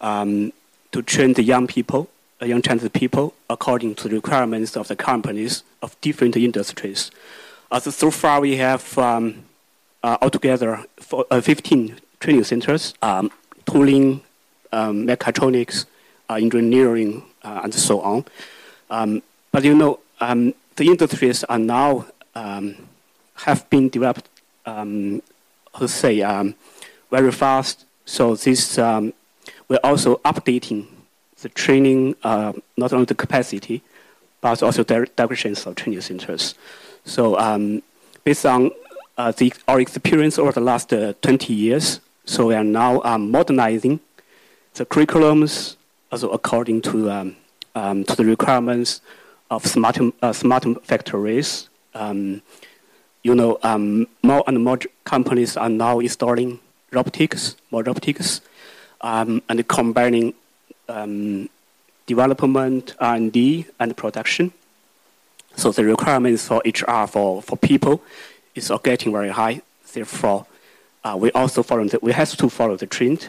um, 0.00 0.52
to 0.92 1.02
train 1.02 1.32
the 1.34 1.42
young 1.42 1.66
people, 1.66 2.08
uh, 2.40 2.46
young 2.46 2.62
Chinese 2.62 2.88
people, 2.90 3.34
according 3.50 3.94
to 3.96 4.08
the 4.08 4.14
requirements 4.14 4.76
of 4.76 4.88
the 4.88 4.96
companies 4.96 5.62
of 5.82 6.00
different 6.00 6.36
industries. 6.36 7.10
Uh, 7.70 7.80
so, 7.80 7.90
so 7.90 8.10
far, 8.10 8.40
we 8.40 8.56
have 8.56 8.96
um, 8.98 9.44
uh, 10.02 10.16
altogether 10.22 10.84
for, 10.96 11.26
uh, 11.30 11.40
15 11.40 11.96
training 12.20 12.44
centers, 12.44 12.94
um, 13.02 13.30
tooling, 13.66 14.20
um, 14.72 15.06
mechatronics, 15.06 15.86
uh, 16.30 16.34
engineering, 16.34 17.22
and 17.42 17.72
so 17.72 18.00
on. 18.02 18.24
Um, 18.90 19.22
but 19.52 19.64
you 19.64 19.74
know, 19.74 20.00
the 20.20 20.54
industries 20.78 21.44
are 21.44 21.58
now 21.58 22.06
have 23.44 23.68
been 23.70 23.88
developed, 23.88 24.28
um, 24.66 25.22
to 25.78 25.88
say, 25.88 26.22
um, 26.22 26.54
very 27.10 27.32
fast. 27.32 27.84
So 28.04 28.34
this 28.34 28.78
um, 28.78 29.12
we're 29.68 29.80
also 29.84 30.16
updating 30.24 30.86
the 31.40 31.48
training, 31.48 32.16
uh, 32.22 32.52
not 32.76 32.92
only 32.92 33.04
the 33.04 33.14
capacity, 33.14 33.82
but 34.40 34.62
also 34.62 34.82
the 34.82 35.08
directions 35.16 35.66
of 35.66 35.74
training 35.76 36.00
centers. 36.00 36.54
So 37.04 37.38
um, 37.38 37.82
based 38.24 38.46
on 38.46 38.70
uh, 39.16 39.32
the, 39.32 39.52
our 39.66 39.80
experience 39.80 40.38
over 40.38 40.52
the 40.52 40.60
last 40.60 40.92
uh, 40.92 41.12
20 41.22 41.52
years, 41.52 42.00
so 42.24 42.46
we 42.46 42.54
are 42.54 42.64
now 42.64 43.00
um, 43.02 43.30
modernizing 43.30 44.00
the 44.74 44.86
curriculums 44.86 45.76
also 46.10 46.30
according 46.30 46.80
to, 46.82 47.10
um, 47.74 48.04
to 48.04 48.14
the 48.16 48.24
requirements 48.24 49.00
of 49.50 49.66
smart, 49.66 49.98
uh, 50.22 50.32
smart 50.32 50.64
factories. 50.84 51.68
Um, 51.94 52.42
you 53.28 53.34
know, 53.34 53.58
um, 53.62 54.06
more 54.22 54.42
and 54.46 54.64
more 54.64 54.78
companies 55.04 55.58
are 55.58 55.68
now 55.68 55.98
installing 55.98 56.58
robotics, 56.92 57.56
more 57.70 57.82
robotics, 57.82 58.40
um, 59.02 59.42
and 59.50 59.68
combining 59.68 60.32
um, 60.88 61.46
development, 62.06 62.94
R&D, 62.98 63.66
and 63.78 63.94
production. 63.94 64.50
So 65.56 65.72
the 65.72 65.84
requirements 65.84 66.48
for 66.48 66.62
HR 66.64 67.06
for, 67.06 67.42
for 67.42 67.58
people 67.58 68.02
is 68.54 68.72
getting 68.82 69.12
very 69.12 69.28
high. 69.28 69.60
Therefore, 69.92 70.46
uh, 71.04 71.14
we 71.18 71.30
also 71.32 71.62
follow 71.62 71.84
the, 71.84 71.98
we 72.00 72.12
have 72.12 72.34
to 72.34 72.48
follow 72.48 72.76
the 72.76 72.86
trend 72.86 73.28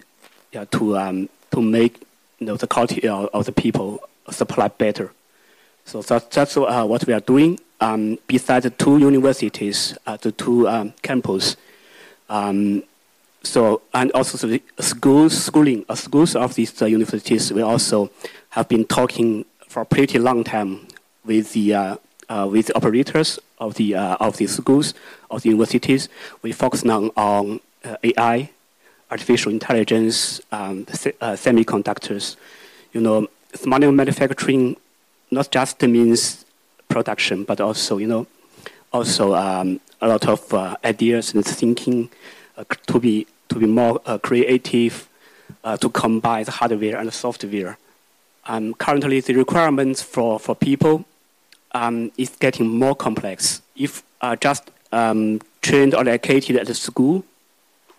yeah, 0.54 0.64
to 0.72 0.98
um, 0.98 1.30
to 1.52 1.62
make 1.62 2.02
you 2.40 2.48
know, 2.48 2.56
the 2.56 2.68
quality 2.68 3.06
of, 3.08 3.46
the 3.46 3.52
people 3.52 4.00
supply 4.30 4.70
better. 4.70 5.12
So 5.84 6.02
that, 6.04 6.32
that's 6.32 6.56
uh, 6.56 6.86
what 6.86 7.06
we 7.06 7.14
are 7.14 7.20
doing 7.20 7.60
um, 7.82 8.18
besides 8.28 8.64
the 8.64 8.70
two 8.72 8.98
universities, 8.98 9.98
uh, 10.06 10.18
the 10.18 10.32
two 10.32 10.68
um, 10.68 10.94
campuses. 11.04 11.56
Um, 12.30 12.84
so 13.44 13.82
and 13.94 14.12
also 14.12 14.48
the 14.48 14.62
schools, 14.80 15.38
schooling, 15.46 15.86
uh, 15.88 15.96
schools 15.96 16.36
of 16.36 16.56
these 16.56 16.82
uh, 16.82 16.86
universities, 16.86 17.54
we 17.54 17.62
also 17.62 18.12
have 18.50 18.68
been 18.68 18.86
talking 18.86 19.46
for 19.68 19.82
a 19.82 19.86
pretty 19.86 20.20
long 20.20 20.44
time 20.44 20.88
with 21.24 21.54
the 21.54 21.74
uh, 21.74 21.96
uh, 22.28 22.48
with 22.52 22.68
the 22.68 22.76
operators 22.76 23.40
of 23.60 23.76
the 23.76 23.96
uh, 23.96 24.18
of 24.20 24.38
the 24.38 24.48
schools 24.48 24.94
of 25.32 25.44
the 25.44 25.50
universities. 25.50 26.10
We 26.42 26.52
focus 26.52 26.84
now 26.84 27.12
on 27.16 27.62
AI, 28.04 28.50
artificial 29.10 29.52
intelligence, 29.52 30.42
um, 30.52 30.86
semiconductors. 30.86 32.36
You 32.92 33.02
know, 33.02 33.28
smart 33.54 33.84
manufacturing 33.84 34.76
not 35.32 35.52
just 35.52 35.82
means 35.84 36.46
production, 36.90 37.46
but 37.46 37.62
also 37.62 37.98
you 37.98 38.08
know, 38.08 38.28
also 38.92 39.34
um, 39.36 39.80
a 40.02 40.08
lot 40.08 40.28
of 40.28 40.54
uh, 40.54 40.76
ideas 40.84 41.34
and 41.34 41.46
thinking 41.46 42.10
uh, 42.58 42.64
to 42.88 43.00
be 43.00 43.26
to 43.48 43.56
be 43.60 43.66
more 43.66 44.02
uh, 44.06 44.18
creative, 44.18 45.08
uh, 45.64 45.78
to 45.78 45.90
combine 45.90 46.44
the 46.44 46.52
hardware 46.52 46.98
and 46.98 47.08
the 47.08 47.12
software. 47.12 47.78
Um, 48.46 48.74
currently, 48.74 49.22
the 49.22 49.36
requirements 49.36 50.02
for 50.02 50.40
for 50.40 50.56
people 50.56 51.06
um, 51.72 52.12
is 52.18 52.30
getting 52.40 52.68
more 52.68 52.96
complex. 52.96 53.62
If 53.76 54.04
uh, 54.22 54.36
just 54.36 54.70
um, 54.92 55.40
trained 55.62 55.94
or 55.94 56.02
educated 56.02 56.58
at 56.58 56.68
the 56.68 56.74
school 56.74 57.24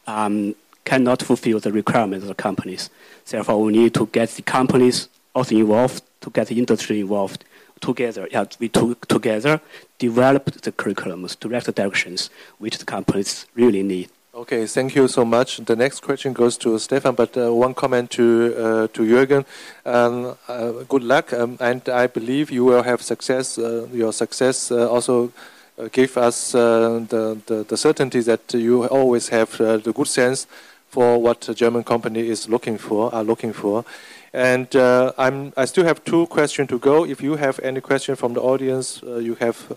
um, 0.07 0.55
cannot 0.85 1.23
fulfill 1.23 1.61
the 1.61 1.73
requirements 1.73 2.25
of 2.25 2.29
the 2.29 2.35
companies. 2.35 2.91
Therefore, 3.27 3.63
we 3.63 3.73
need 3.73 3.95
to 3.95 4.07
get 4.07 4.31
the 4.31 4.43
companies 4.43 5.09
also 5.35 5.55
involved, 5.55 6.03
to 6.23 6.31
get 6.31 6.49
the 6.49 6.59
industry 6.59 7.01
involved, 7.01 7.45
together, 7.81 8.29
yeah, 8.31 8.45
we 8.59 8.69
took 8.69 9.07
together 9.09 9.61
developed 9.99 10.63
the 10.63 10.73
curriculums, 10.73 11.39
direct 11.39 11.67
the 11.67 11.73
directions, 11.73 12.31
which 12.59 12.79
the 12.79 12.85
companies 12.85 13.47
really 13.55 13.83
need. 13.83 14.09
Okay, 14.33 14.65
thank 14.67 14.95
you 14.95 15.09
so 15.09 15.25
much. 15.25 15.59
The 15.59 15.77
next 15.77 16.01
question 16.01 16.33
goes 16.33 16.57
to 16.59 16.79
Stefan, 16.79 17.15
but 17.15 17.37
uh, 17.37 17.53
one 17.53 17.75
comment 17.75 18.11
to 18.13 18.55
uh, 18.57 18.87
to 18.95 19.03
Jürgen. 19.03 19.45
Um, 19.85 20.37
uh, 20.49 20.85
good 20.89 21.03
luck, 21.03 21.33
um, 21.33 21.59
and 21.61 21.87
I 21.89 22.07
believe 22.07 22.51
you 22.51 22.65
will 22.65 22.83
have 22.83 23.03
success. 23.03 23.59
Uh, 23.59 23.89
your 23.93 24.13
success 24.13 24.71
uh, 24.71 24.89
also 24.89 25.33
uh, 25.79 25.89
give 25.91 26.17
us 26.17 26.53
the, 26.53 27.41
the, 27.47 27.65
the 27.65 27.77
certainty 27.77 28.21
that 28.21 28.55
you 28.55 28.85
always 28.87 29.29
have 29.29 29.59
the 29.59 29.93
good 29.93 30.09
sense 30.09 30.47
for 30.89 31.21
what 31.21 31.49
a 31.49 31.55
German 31.55 31.85
company 31.85 32.21
is 32.21 32.49
looking 32.49 32.79
for, 32.79 33.15
are 33.15 33.25
looking 33.25 33.53
for. 33.53 33.85
And 34.33 34.75
uh, 34.77 35.13
I'm, 35.19 35.53
I 35.57 35.65
still 35.65 35.85
have 35.85 36.05
two 36.05 36.27
questions 36.27 36.69
to 36.69 36.79
go. 36.79 37.05
If 37.05 37.21
you 37.21 37.37
have 37.37 37.59
any 37.61 37.81
question 37.81 38.15
from 38.15 38.35
the 38.35 38.41
audience, 38.41 39.03
uh, 39.03 39.17
you 39.17 39.35
have 39.37 39.77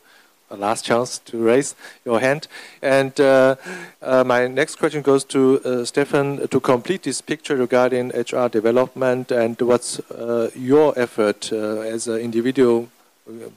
a 0.51 0.55
last 0.55 0.85
chance 0.85 1.17
to 1.17 1.37
raise 1.37 1.73
your 2.05 2.19
hand. 2.19 2.47
And 2.81 3.19
uh, 3.19 3.55
uh 4.01 4.23
my 4.23 4.47
next 4.47 4.75
question 4.75 5.01
goes 5.01 5.23
to 5.25 5.59
uh, 5.65 5.85
Stefan 5.85 6.47
to 6.47 6.59
complete 6.59 7.03
this 7.03 7.21
picture 7.21 7.55
regarding 7.55 8.09
HR 8.09 8.47
development 8.49 9.31
and 9.31 9.59
what's 9.61 9.99
uh, 10.11 10.51
your 10.55 10.93
effort 10.99 11.51
as 11.51 12.07
an 12.07 12.19
individual 12.19 12.89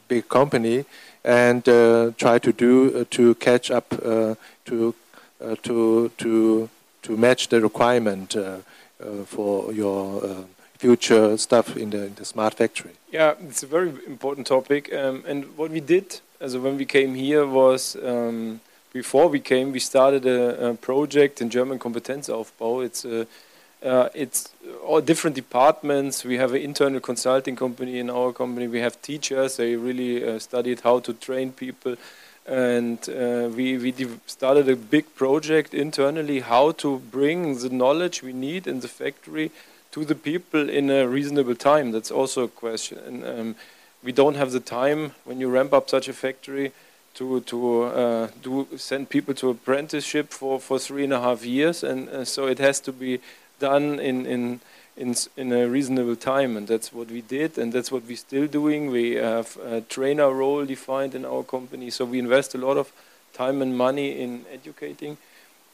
big 0.09 0.28
company 0.28 0.85
and 1.24 1.64
try 2.16 2.38
to 2.38 2.52
do 2.52 3.04
to 3.04 3.35
catch 3.35 3.70
up 3.70 3.90
to 3.90 4.94
to 5.62 6.09
to 6.16 6.68
to 7.02 7.16
match 7.16 7.48
the 7.48 7.61
requirement 7.61 8.37
for 9.26 9.72
your 9.72 10.46
future 10.78 11.36
stuff 11.36 11.76
in 11.76 11.90
the, 11.90 12.06
in 12.06 12.14
the 12.14 12.24
smart 12.24 12.54
factory? 12.54 12.92
Yeah, 13.10 13.34
it's 13.48 13.62
a 13.62 13.66
very 13.66 13.92
important 14.06 14.46
topic. 14.46 14.92
Um, 14.92 15.24
and 15.26 15.56
what 15.56 15.70
we 15.70 15.80
did, 15.80 16.20
also 16.40 16.60
when 16.60 16.76
we 16.76 16.84
came 16.84 17.14
here, 17.14 17.46
was 17.46 17.96
um, 17.96 18.60
before 18.92 19.28
we 19.28 19.40
came, 19.40 19.72
we 19.72 19.80
started 19.80 20.26
a, 20.26 20.70
a, 20.70 20.74
project 20.74 21.40
in 21.40 21.50
German 21.50 21.78
Kompetenzaufbau. 21.78 22.84
It's 22.84 23.04
a, 23.04 23.26
uh, 23.82 24.08
it's 24.14 24.48
all 24.84 25.00
different 25.00 25.36
departments. 25.36 26.24
We 26.24 26.38
have 26.38 26.52
an 26.54 26.62
internal 26.62 27.00
consulting 27.00 27.56
company 27.56 27.98
in 27.98 28.10
our 28.10 28.32
company. 28.32 28.66
We 28.68 28.80
have 28.80 29.00
teachers. 29.02 29.56
They 29.56 29.76
really 29.76 30.26
uh, 30.26 30.38
studied 30.38 30.80
how 30.80 31.00
to 31.00 31.12
train 31.12 31.52
people, 31.52 31.96
and 32.46 32.98
uh, 33.08 33.48
we 33.54 33.76
we 33.76 33.92
started 34.26 34.68
a 34.68 34.76
big 34.76 35.14
project 35.14 35.74
internally 35.74 36.40
how 36.40 36.72
to 36.72 36.98
bring 36.98 37.58
the 37.58 37.68
knowledge 37.68 38.22
we 38.22 38.32
need 38.32 38.66
in 38.66 38.80
the 38.80 38.88
factory 38.88 39.50
to 39.96 40.04
the 40.04 40.14
people 40.14 40.68
in 40.68 40.90
a 40.90 41.09
reasonable 41.09 41.54
time. 41.54 41.90
That's 41.90 42.11
also 42.11 42.44
a 42.44 42.48
question. 42.48 42.98
And, 42.98 43.24
um, 43.24 43.54
we 44.02 44.12
don't 44.12 44.37
have 44.37 44.52
the 44.52 44.61
time 44.61 45.14
when 45.24 45.40
you 45.40 45.48
ramp 45.48 45.72
up 45.72 45.88
such 45.88 46.06
a 46.06 46.12
factory 46.12 46.72
to 47.14 47.40
to 47.40 47.85
uh, 47.85 48.28
do 48.42 48.68
send 48.76 49.09
people 49.09 49.35
to 49.35 49.48
apprenticeship 49.48 50.32
for, 50.32 50.61
for 50.61 50.78
three 50.78 51.04
and 51.04 51.14
a 51.14 51.20
half 51.20 51.44
years, 51.46 51.82
and 51.82 52.09
uh, 52.11 52.24
so 52.26 52.46
it 52.46 52.59
has 52.59 52.78
to 52.80 52.92
be 52.92 53.20
done 53.59 53.98
in 53.98 54.26
in 54.26 54.61
in 54.96 55.14
in 55.37 55.52
a 55.52 55.66
reasonable 55.66 56.14
time, 56.14 56.59
and 56.59 56.68
that's 56.68 56.92
what 56.92 57.11
we 57.11 57.22
did, 57.22 57.59
and 57.59 57.72
that's 57.72 57.90
what 57.90 58.02
we're 58.06 58.24
still 58.28 58.46
doing. 58.46 58.90
We 58.90 59.14
have 59.14 59.56
a 59.64 59.80
trainer 59.80 60.30
role 60.30 60.66
defined 60.66 61.14
in 61.14 61.24
our 61.24 61.42
company, 61.42 61.90
so 61.90 62.04
we 62.04 62.18
invest 62.18 62.54
a 62.54 62.59
lot 62.59 62.76
of 62.76 62.92
time 63.32 63.62
and 63.62 63.76
money 63.76 64.20
in 64.20 64.44
educating, 64.52 65.16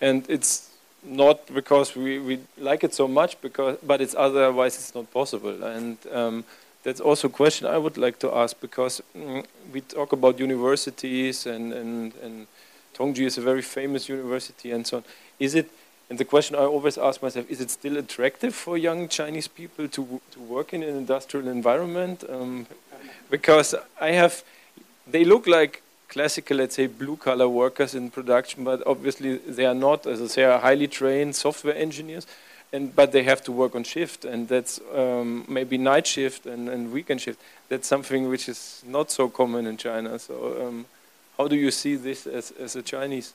and 0.00 0.24
it's 0.30 0.71
not 1.04 1.52
because 1.52 1.96
we, 1.96 2.18
we 2.18 2.40
like 2.58 2.84
it 2.84 2.94
so 2.94 3.08
much, 3.08 3.40
because 3.40 3.78
but 3.82 4.00
it's 4.00 4.14
otherwise 4.14 4.76
it's 4.76 4.94
not 4.94 5.10
possible, 5.12 5.62
and 5.64 5.98
um, 6.12 6.44
that's 6.82 7.00
also 7.00 7.28
a 7.28 7.30
question 7.30 7.66
I 7.66 7.78
would 7.78 7.96
like 7.96 8.18
to 8.20 8.34
ask 8.34 8.60
because 8.60 9.02
mm, 9.16 9.44
we 9.72 9.80
talk 9.80 10.12
about 10.12 10.38
universities 10.40 11.46
and, 11.46 11.72
and, 11.72 12.12
and 12.22 12.46
Tongji 12.94 13.24
is 13.26 13.38
a 13.38 13.40
very 13.40 13.62
famous 13.62 14.08
university 14.08 14.72
and 14.72 14.86
so 14.86 14.98
on. 14.98 15.04
Is 15.38 15.54
it, 15.54 15.70
and 16.10 16.18
the 16.18 16.24
question 16.24 16.56
I 16.56 16.64
always 16.64 16.98
ask 16.98 17.22
myself, 17.22 17.48
is 17.48 17.60
it 17.60 17.70
still 17.70 17.96
attractive 17.96 18.54
for 18.54 18.76
young 18.76 19.08
Chinese 19.08 19.48
people 19.48 19.88
to, 19.88 20.20
to 20.32 20.40
work 20.40 20.74
in 20.74 20.82
an 20.82 20.96
industrial 20.96 21.48
environment? 21.48 22.24
Um, 22.28 22.66
because 23.30 23.74
I 24.00 24.10
have, 24.10 24.42
they 25.06 25.24
look 25.24 25.46
like 25.46 25.82
classical, 26.12 26.58
let's 26.58 26.76
say, 26.76 26.86
blue 26.86 27.16
collar 27.16 27.48
workers 27.48 27.94
in 27.94 28.10
production, 28.10 28.64
but 28.64 28.86
obviously 28.86 29.38
they 29.38 29.66
are 29.66 29.74
not, 29.88 30.06
as 30.06 30.32
say, 30.32 30.44
are 30.44 30.58
highly 30.58 30.88
trained 30.88 31.34
software 31.34 31.74
engineers 31.74 32.26
and 32.72 32.94
but 32.96 33.12
they 33.12 33.22
have 33.22 33.42
to 33.44 33.52
work 33.52 33.74
on 33.74 33.84
shift, 33.84 34.24
and 34.24 34.48
that's 34.48 34.80
um, 34.94 35.44
maybe 35.48 35.76
night 35.76 36.06
shift 36.06 36.46
and, 36.46 36.68
and, 36.68 36.90
weekend 36.90 37.20
shift. 37.20 37.38
That's 37.68 37.86
something 37.86 38.28
which 38.28 38.48
is 38.48 38.82
not 38.86 39.10
so 39.10 39.28
common 39.28 39.66
in 39.66 39.76
China. 39.76 40.18
So, 40.18 40.66
um, 40.66 40.86
how 41.36 41.48
do 41.48 41.56
you 41.56 41.70
see 41.70 41.96
this 41.96 42.26
as, 42.26 42.50
as 42.52 42.76
a 42.76 42.82
Chinese? 42.82 43.34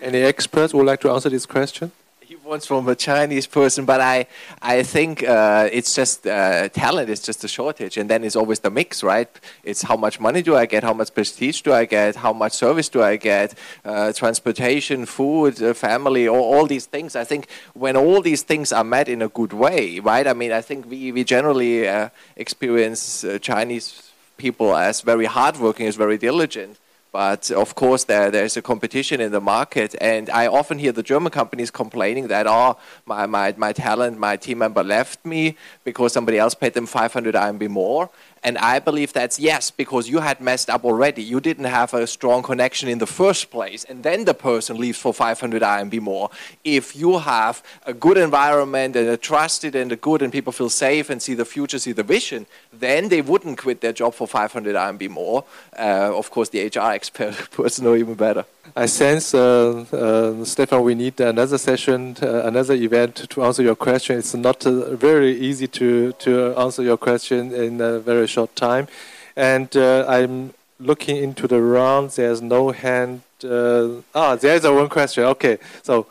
Any 0.00 0.20
experts 0.22 0.72
would 0.72 0.86
like 0.86 1.00
to 1.00 1.10
answer 1.10 1.28
this 1.28 1.46
question? 1.46 1.90
He 2.26 2.34
wants 2.34 2.66
from 2.66 2.88
a 2.88 2.96
Chinese 2.96 3.46
person, 3.46 3.84
but 3.84 4.00
I 4.00 4.26
I 4.60 4.82
think 4.82 5.22
uh, 5.22 5.68
it's 5.72 5.94
just 5.94 6.26
uh, 6.26 6.68
talent 6.70 7.08
is 7.08 7.20
just 7.20 7.44
a 7.44 7.48
shortage, 7.48 7.96
and 7.96 8.10
then 8.10 8.24
it's 8.24 8.34
always 8.34 8.58
the 8.58 8.70
mix, 8.70 9.04
right? 9.04 9.30
It's 9.62 9.82
how 9.82 9.96
much 9.96 10.18
money 10.18 10.42
do 10.42 10.56
I 10.56 10.66
get, 10.66 10.82
how 10.82 10.92
much 10.92 11.14
prestige 11.14 11.60
do 11.62 11.72
I 11.72 11.84
get, 11.84 12.16
how 12.16 12.32
much 12.32 12.52
service 12.52 12.88
do 12.88 13.00
I 13.00 13.14
get, 13.16 13.54
uh, 13.84 14.12
transportation, 14.12 15.06
food, 15.06 15.62
uh, 15.62 15.72
family, 15.72 16.26
all, 16.26 16.46
all 16.52 16.66
these 16.66 16.86
things. 16.86 17.14
I 17.14 17.24
think 17.24 17.46
when 17.74 17.96
all 17.96 18.20
these 18.20 18.42
things 18.42 18.72
are 18.72 18.84
met 18.84 19.08
in 19.08 19.22
a 19.22 19.28
good 19.28 19.52
way, 19.52 20.00
right? 20.00 20.26
I 20.26 20.32
mean, 20.32 20.50
I 20.50 20.62
think 20.62 20.90
we 20.90 21.12
we 21.12 21.22
generally 21.22 21.86
uh, 21.86 22.08
experience 22.36 23.22
uh, 23.22 23.38
Chinese 23.38 24.10
people 24.36 24.74
as 24.74 25.00
very 25.00 25.26
hardworking, 25.26 25.86
as 25.86 25.94
very 25.94 26.18
diligent 26.18 26.76
but 27.12 27.50
of 27.50 27.74
course, 27.74 28.04
there 28.04 28.30
there's 28.30 28.56
a 28.56 28.62
competition 28.62 29.20
in 29.20 29.32
the 29.32 29.40
market, 29.40 29.94
and 30.00 30.28
I 30.30 30.46
often 30.46 30.78
hear 30.78 30.92
the 30.92 31.02
German 31.02 31.32
companies 31.32 31.70
complaining 31.70 32.28
that 32.28 32.46
oh, 32.46 32.76
my 33.06 33.26
my 33.26 33.54
my 33.56 33.72
talent, 33.72 34.18
my 34.18 34.36
team 34.36 34.58
member 34.58 34.82
left 34.82 35.24
me 35.24 35.56
because 35.84 36.12
somebody 36.12 36.38
else 36.38 36.54
paid 36.54 36.74
them 36.74 36.86
500 36.86 37.34
RMB 37.34 37.68
more, 37.68 38.10
and 38.42 38.58
I 38.58 38.78
believe 38.78 39.12
that's 39.12 39.38
yes, 39.38 39.70
because 39.70 40.08
you 40.08 40.20
had 40.20 40.40
messed 40.40 40.70
up 40.70 40.84
already. 40.84 41.22
You 41.22 41.40
didn't 41.40 41.64
have 41.64 41.94
a 41.94 42.06
strong 42.06 42.42
connection 42.42 42.88
in 42.88 42.98
the 42.98 43.06
first 43.06 43.50
place, 43.50 43.84
and 43.84 44.02
then 44.02 44.24
the 44.24 44.34
person 44.34 44.78
leaves 44.78 44.98
for 44.98 45.12
500 45.12 45.62
RMB 45.62 46.00
more. 46.00 46.30
If 46.64 46.94
you 46.94 47.18
have 47.18 47.62
a 47.84 47.92
good 47.92 48.18
environment 48.18 48.96
and 48.96 49.08
a 49.08 49.16
trusted 49.16 49.74
and 49.74 49.90
a 49.92 49.96
good, 49.96 50.22
and 50.22 50.32
people 50.32 50.52
feel 50.52 50.70
safe 50.70 51.10
and 51.10 51.20
see 51.20 51.34
the 51.34 51.44
future, 51.44 51.78
see 51.78 51.92
the 51.92 52.02
vision, 52.02 52.46
then 52.72 53.08
they 53.08 53.22
wouldn't 53.22 53.58
quit 53.58 53.80
their 53.80 53.92
job 53.92 54.14
for 54.14 54.26
500 54.26 54.74
RMB 54.74 55.08
more. 55.10 55.44
Uh, 55.78 56.12
of 56.16 56.30
course, 56.30 56.48
the 56.48 56.66
HR 56.66 56.92
expert 56.92 57.50
person 57.50 57.84
know 57.84 57.94
even 57.94 58.14
better. 58.14 58.44
I 58.74 58.86
sense, 58.86 59.32
uh, 59.32 59.84
uh, 59.92 60.44
Stefan, 60.44 60.82
we 60.82 60.94
need 60.94 61.20
another 61.20 61.58
session, 61.58 62.16
uh, 62.20 62.42
another 62.44 62.74
event 62.74 63.28
to 63.30 63.44
answer 63.44 63.62
your 63.62 63.76
question. 63.76 64.18
It's 64.18 64.34
not 64.34 64.66
uh, 64.66 64.96
very 64.96 65.38
easy 65.38 65.68
to, 65.68 66.12
to 66.12 66.54
answer 66.56 66.82
your 66.82 66.96
question 66.96 67.54
in 67.54 67.80
a 67.80 67.98
very 68.00 68.25
short 68.26 68.54
time. 68.56 68.88
And 69.36 69.74
uh, 69.76 70.06
I'm 70.08 70.54
looking 70.78 71.16
into 71.16 71.46
the 71.46 71.60
round. 71.60 72.10
There's 72.10 72.42
no 72.42 72.70
hand. 72.70 73.22
Uh, 73.44 74.02
ah, 74.14 74.36
there's 74.36 74.64
a 74.64 74.72
one 74.72 74.88
question. 74.88 75.24
Okay, 75.24 75.58
so 75.82 76.06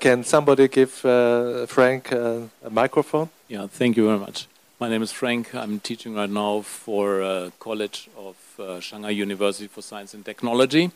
can 0.00 0.24
somebody 0.24 0.68
give 0.68 0.90
Frank 0.90 2.12
a 2.12 2.48
microphone? 2.70 3.28
Yeah, 3.48 3.66
thank 3.66 3.96
you 3.96 4.06
very 4.06 4.18
much. 4.18 4.46
My 4.80 4.88
name 4.88 5.02
is 5.02 5.12
Frank. 5.12 5.54
I'm 5.54 5.80
teaching 5.80 6.14
right 6.14 6.30
now 6.30 6.62
for 6.62 7.50
College 7.60 8.08
of 8.16 8.36
Shanghai 8.82 9.10
University 9.10 9.66
for 9.68 9.82
Science 9.82 10.14
and 10.14 10.24
Technology 10.24 10.90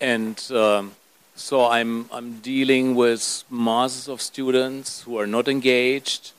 and 0.00 0.50
um, 0.52 0.92
so 1.34 1.66
I'm, 1.66 2.08
I'm 2.12 2.40
dealing 2.40 2.94
with 2.94 3.44
masses 3.50 4.08
of 4.08 4.20
students 4.20 5.02
who 5.02 5.18
are 5.18 5.26
not 5.26 5.48
engaged. 5.48 6.32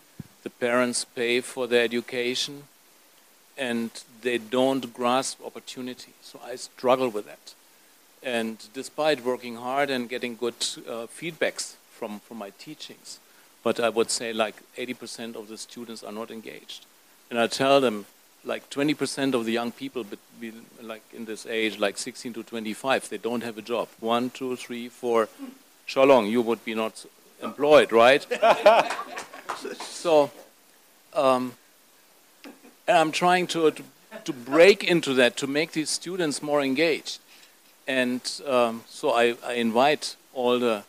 The 0.43 0.49
parents 0.49 1.05
pay 1.05 1.41
for 1.41 1.67
their 1.67 1.83
education 1.83 2.63
and 3.57 3.89
they 4.21 4.37
don't 4.37 4.93
grasp 4.93 5.39
opportunity. 5.45 6.13
So 6.21 6.39
I 6.45 6.55
struggle 6.55 7.09
with 7.09 7.25
that. 7.25 7.53
And 8.23 8.57
despite 8.73 9.23
working 9.23 9.55
hard 9.57 9.89
and 9.89 10.09
getting 10.09 10.35
good 10.35 10.55
uh, 10.87 11.07
feedbacks 11.07 11.75
from, 11.91 12.19
from 12.19 12.37
my 12.37 12.51
teachings, 12.57 13.19
but 13.63 13.79
I 13.79 13.89
would 13.89 14.11
say 14.11 14.33
like 14.33 14.55
80% 14.77 15.35
of 15.35 15.47
the 15.47 15.57
students 15.57 16.03
are 16.03 16.11
not 16.11 16.31
engaged. 16.31 16.85
And 17.29 17.39
I 17.39 17.47
tell 17.47 17.81
them, 17.81 18.05
like 18.43 18.69
20% 18.69 19.33
of 19.33 19.45
the 19.45 19.51
young 19.51 19.71
people, 19.71 20.03
but 20.03 20.19
like 20.81 21.01
in 21.13 21.25
this 21.25 21.45
age, 21.45 21.79
like 21.79 21.97
16 21.97 22.33
to 22.33 22.43
25, 22.43 23.09
they 23.09 23.17
don't 23.17 23.43
have 23.43 23.57
a 23.57 23.61
job. 23.61 23.87
One, 23.99 24.29
two, 24.29 24.55
three, 24.55 24.87
four. 24.87 25.29
Xiaolong, 25.87 26.29
you 26.29 26.41
would 26.41 26.63
be 26.63 26.75
not 26.75 27.05
employed, 27.41 27.91
right? 27.91 28.25
so, 29.81 30.31
um, 31.13 31.53
and 32.87 32.97
I'm 32.97 33.11
trying 33.11 33.47
to, 33.47 33.71
to, 33.71 33.83
to 34.23 34.33
break 34.33 34.83
into 34.83 35.13
that 35.15 35.37
to 35.37 35.47
make 35.47 35.71
these 35.71 35.89
students 35.89 36.41
more 36.41 36.61
engaged. 36.61 37.19
And 37.87 38.21
um, 38.47 38.83
so 38.87 39.11
I, 39.11 39.35
I 39.45 39.53
invite 39.53 40.15
all 40.33 40.59
the 40.59 40.83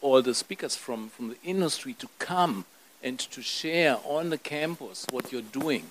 all 0.00 0.22
the 0.22 0.34
speakers 0.34 0.76
from, 0.76 1.08
from 1.08 1.30
the 1.30 1.36
industry 1.42 1.92
to 1.94 2.08
come 2.18 2.64
and 3.02 3.18
to 3.18 3.42
share 3.42 3.98
on 4.04 4.30
the 4.30 4.38
campus 4.38 5.06
what 5.10 5.32
you're 5.32 5.42
doing 5.42 5.90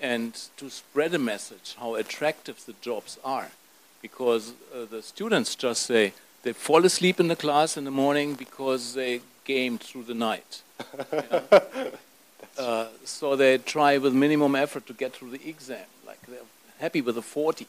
and 0.00 0.34
to 0.56 0.68
spread 0.68 1.14
a 1.14 1.18
message 1.18 1.76
how 1.78 1.94
attractive 1.94 2.64
the 2.66 2.74
jobs 2.80 3.18
are. 3.24 3.50
Because 4.02 4.52
uh, 4.74 4.84
the 4.90 5.02
students 5.02 5.54
just 5.54 5.82
say 5.82 6.12
they 6.42 6.52
fall 6.52 6.84
asleep 6.84 7.20
in 7.20 7.28
the 7.28 7.36
class 7.36 7.76
in 7.76 7.84
the 7.84 7.90
morning 7.90 8.34
because 8.34 8.94
they 8.94 9.20
gamed 9.44 9.80
through 9.80 10.04
the 10.04 10.14
night. 10.14 10.62
uh, 12.58 12.86
so 13.04 13.36
they 13.36 13.58
try 13.58 13.98
with 13.98 14.14
minimum 14.14 14.54
effort 14.54 14.86
to 14.86 14.92
get 14.92 15.12
through 15.12 15.30
the 15.30 15.48
exam. 15.48 15.86
Like 16.06 16.20
they're 16.26 16.38
happy 16.78 17.00
with 17.00 17.16
a 17.18 17.22
40. 17.22 17.66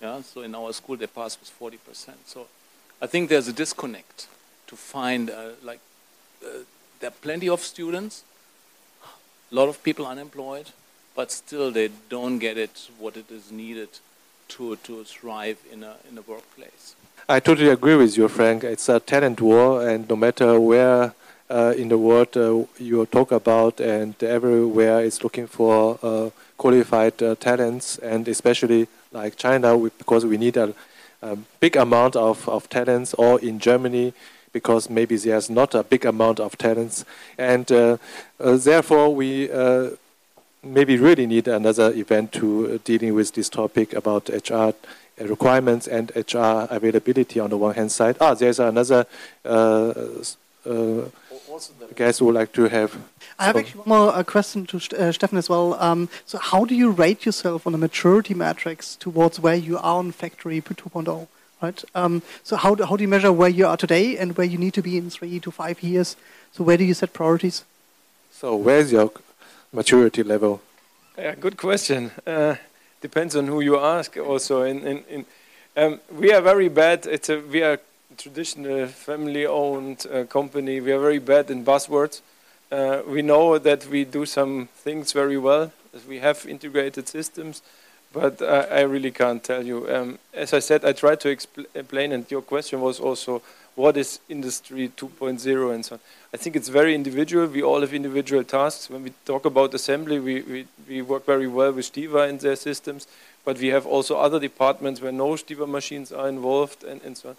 Yeah? 0.00 0.22
So 0.22 0.42
in 0.42 0.54
our 0.54 0.72
school 0.72 0.96
they 0.96 1.06
pass 1.06 1.38
with 1.38 1.50
40%. 1.58 2.14
So 2.26 2.46
I 3.00 3.06
think 3.06 3.28
there's 3.28 3.48
a 3.48 3.52
disconnect 3.52 4.28
to 4.66 4.76
find 4.76 5.30
uh, 5.30 5.50
like 5.62 5.80
uh, 6.44 6.48
there 7.00 7.08
are 7.08 7.20
plenty 7.22 7.48
of 7.48 7.60
students, 7.60 8.24
a 9.52 9.54
lot 9.54 9.68
of 9.68 9.82
people 9.82 10.06
unemployed, 10.06 10.70
but 11.14 11.30
still 11.30 11.70
they 11.70 11.90
don't 12.08 12.38
get 12.38 12.56
it 12.58 12.88
what 12.98 13.16
it 13.16 13.30
is 13.30 13.52
needed 13.52 13.88
to, 14.48 14.76
to 14.76 15.04
thrive 15.04 15.58
in 15.72 15.82
a, 15.82 15.96
in 16.10 16.18
a 16.18 16.22
workplace. 16.22 16.96
I 17.28 17.40
totally 17.40 17.70
agree 17.70 17.94
with 17.94 18.16
you, 18.16 18.28
Frank. 18.28 18.64
It's 18.64 18.88
a 18.88 19.00
talent 19.00 19.40
war, 19.40 19.86
and 19.88 20.08
no 20.08 20.16
matter 20.16 20.60
where 20.60 21.14
in 21.54 21.88
the 21.88 21.98
world 21.98 22.36
uh, 22.36 22.64
you 22.78 23.06
talk 23.06 23.32
about, 23.32 23.80
and 23.80 24.20
everywhere 24.22 25.00
is 25.00 25.22
looking 25.22 25.46
for 25.46 25.98
uh, 26.02 26.30
qualified 26.56 27.22
uh, 27.22 27.34
talents, 27.36 27.98
and 27.98 28.26
especially 28.28 28.88
like 29.12 29.36
China, 29.36 29.76
because 29.78 30.26
we 30.26 30.36
need 30.36 30.56
a, 30.56 30.74
a, 31.22 31.36
big 31.60 31.76
amount 31.76 32.16
of, 32.16 32.48
of 32.48 32.68
talents, 32.68 33.14
or 33.14 33.40
in 33.40 33.58
Germany, 33.58 34.12
because 34.52 34.90
maybe 34.90 35.16
there's 35.16 35.48
not 35.48 35.74
a 35.74 35.82
big 35.82 36.04
amount 36.04 36.40
of 36.40 36.58
talents, 36.58 37.04
and 37.38 37.70
uh, 37.70 37.96
uh, 38.40 38.56
therefore 38.56 39.14
we 39.14 39.48
maybe 40.64 40.96
really 40.96 41.26
need 41.26 41.46
another 41.46 41.92
event 41.92 42.32
to 42.32 42.72
uh, 42.72 42.78
dealing 42.84 43.14
with 43.14 43.34
this 43.34 43.48
topic 43.48 43.92
about 43.92 44.28
HR 44.28 44.70
requirements 45.20 45.86
and 45.86 46.10
HR 46.16 46.66
availability 46.70 47.38
on 47.38 47.50
the 47.50 47.56
one 47.56 47.74
hand 47.74 47.92
side. 47.92 48.16
Ah, 48.20 48.34
there's 48.34 48.58
another 48.58 49.06
uh, 50.66 51.08
guys 51.94 52.20
would 52.20 52.34
like 52.34 52.52
to 52.52 52.64
have. 52.68 52.96
I 53.38 53.44
have 53.46 53.54
So- 53.54 53.60
actually 53.60 53.80
one 53.80 53.88
more 53.88 54.14
uh, 54.14 54.22
question 54.22 54.66
to 54.66 54.76
uh, 54.76 55.12
Stefan 55.12 55.38
as 55.38 55.48
well. 55.48 55.74
Um, 55.74 56.08
so, 56.26 56.38
how 56.38 56.64
do 56.64 56.74
you 56.74 56.90
rate 56.90 57.26
yourself 57.26 57.66
on 57.66 57.74
a 57.74 57.78
maturity 57.78 58.34
matrix 58.34 58.96
towards 58.96 59.40
where 59.40 59.56
you 59.56 59.76
are 59.76 59.98
on 59.98 60.12
Factory 60.12 60.60
2.0? 60.60 61.26
Right. 61.62 61.84
Um, 61.94 62.22
so, 62.42 62.56
how 62.56 62.74
do, 62.74 62.84
how 62.84 62.96
do 62.96 63.02
you 63.02 63.08
measure 63.08 63.32
where 63.32 63.48
you 63.48 63.66
are 63.66 63.76
today 63.76 64.16
and 64.18 64.36
where 64.36 64.46
you 64.46 64.58
need 64.58 64.74
to 64.74 64.82
be 64.82 64.96
in 64.98 65.10
three 65.10 65.40
to 65.40 65.50
five 65.50 65.82
years? 65.82 66.16
So, 66.52 66.64
where 66.64 66.76
do 66.76 66.84
you 66.84 66.94
set 66.94 67.12
priorities? 67.12 67.64
So 68.30 68.56
where's 68.56 68.90
your 68.90 69.12
maturity 69.72 70.24
level? 70.24 70.60
Yeah, 71.16 71.36
good 71.36 71.56
question. 71.56 72.10
Uh, 72.26 72.56
depends 73.00 73.36
on 73.36 73.46
who 73.46 73.60
you 73.60 73.78
ask. 73.78 74.16
Also, 74.16 74.62
in, 74.62 74.84
in, 74.84 75.04
in 75.08 75.26
um, 75.76 76.00
we 76.10 76.32
are 76.32 76.40
very 76.42 76.68
bad. 76.68 77.06
It's 77.06 77.28
a 77.28 77.38
we 77.40 77.62
are 77.62 77.78
traditional 78.16 78.86
family-owned 78.86 80.06
uh, 80.06 80.24
company. 80.24 80.80
We 80.80 80.92
are 80.92 81.00
very 81.00 81.18
bad 81.18 81.50
in 81.50 81.64
buzzwords. 81.64 82.20
Uh, 82.70 83.02
we 83.06 83.22
know 83.22 83.58
that 83.58 83.86
we 83.86 84.04
do 84.04 84.26
some 84.26 84.68
things 84.74 85.12
very 85.12 85.38
well. 85.38 85.72
We 86.08 86.18
have 86.18 86.46
integrated 86.46 87.08
systems, 87.08 87.62
but 88.12 88.40
uh, 88.42 88.66
I 88.70 88.80
really 88.80 89.10
can't 89.10 89.42
tell 89.42 89.64
you. 89.64 89.88
Um, 89.92 90.18
as 90.32 90.52
I 90.52 90.58
said, 90.58 90.84
I 90.84 90.92
tried 90.92 91.20
to 91.20 91.28
expl- 91.28 91.66
explain, 91.74 92.12
and 92.12 92.28
your 92.30 92.42
question 92.42 92.80
was 92.80 92.98
also, 92.98 93.42
what 93.74 93.96
is 93.96 94.20
Industry 94.28 94.88
2.0 94.96 95.74
and 95.74 95.84
so 95.84 95.94
on. 95.94 96.00
I 96.32 96.36
think 96.36 96.56
it's 96.56 96.68
very 96.68 96.94
individual. 96.94 97.46
We 97.46 97.62
all 97.62 97.80
have 97.80 97.92
individual 97.92 98.44
tasks. 98.44 98.88
When 98.88 99.02
we 99.02 99.12
talk 99.24 99.44
about 99.44 99.74
assembly, 99.74 100.20
we, 100.20 100.42
we, 100.42 100.66
we 100.88 101.02
work 101.02 101.26
very 101.26 101.48
well 101.48 101.72
with 101.72 101.92
STIWA 101.92 102.28
and 102.28 102.40
their 102.40 102.56
systems, 102.56 103.06
but 103.44 103.58
we 103.58 103.68
have 103.68 103.86
also 103.86 104.16
other 104.16 104.38
departments 104.38 105.00
where 105.00 105.12
no 105.12 105.30
STIWA 105.30 105.68
machines 105.68 106.12
are 106.12 106.28
involved 106.28 106.84
and, 106.84 107.02
and 107.02 107.16
so 107.16 107.30
on. 107.30 107.36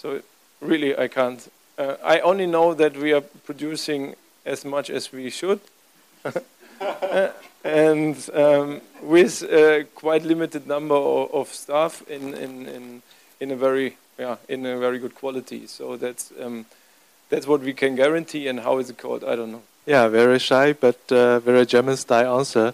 So 0.00 0.22
really, 0.60 0.96
I 0.96 1.08
can't. 1.08 1.50
Uh, 1.76 1.96
I 2.04 2.20
only 2.20 2.46
know 2.46 2.72
that 2.72 2.96
we 2.96 3.12
are 3.12 3.20
producing 3.20 4.14
as 4.46 4.64
much 4.64 4.90
as 4.90 5.12
we 5.12 5.28
should, 5.28 5.60
and 7.64 8.30
um, 8.32 8.80
with 9.02 9.42
a 9.42 9.86
quite 9.96 10.22
limited 10.22 10.68
number 10.68 10.94
of, 10.94 11.34
of 11.34 11.48
staff 11.48 12.06
in, 12.08 12.32
in, 12.34 12.66
in, 12.66 13.02
in 13.40 13.50
a 13.50 13.56
very 13.56 13.96
yeah 14.16 14.36
in 14.48 14.64
a 14.66 14.78
very 14.78 15.00
good 15.00 15.16
quality. 15.16 15.66
So 15.66 15.96
that's 15.96 16.32
um, 16.40 16.66
that's 17.28 17.48
what 17.48 17.62
we 17.62 17.72
can 17.72 17.96
guarantee. 17.96 18.46
And 18.46 18.60
how 18.60 18.78
is 18.78 18.90
it 18.90 18.98
called? 18.98 19.24
I 19.24 19.34
don't 19.34 19.50
know. 19.50 19.62
Yeah, 19.84 20.06
very 20.06 20.38
shy, 20.38 20.74
but 20.74 21.00
uh, 21.10 21.40
very 21.40 21.66
German 21.66 21.96
style 21.96 22.38
answer. 22.38 22.72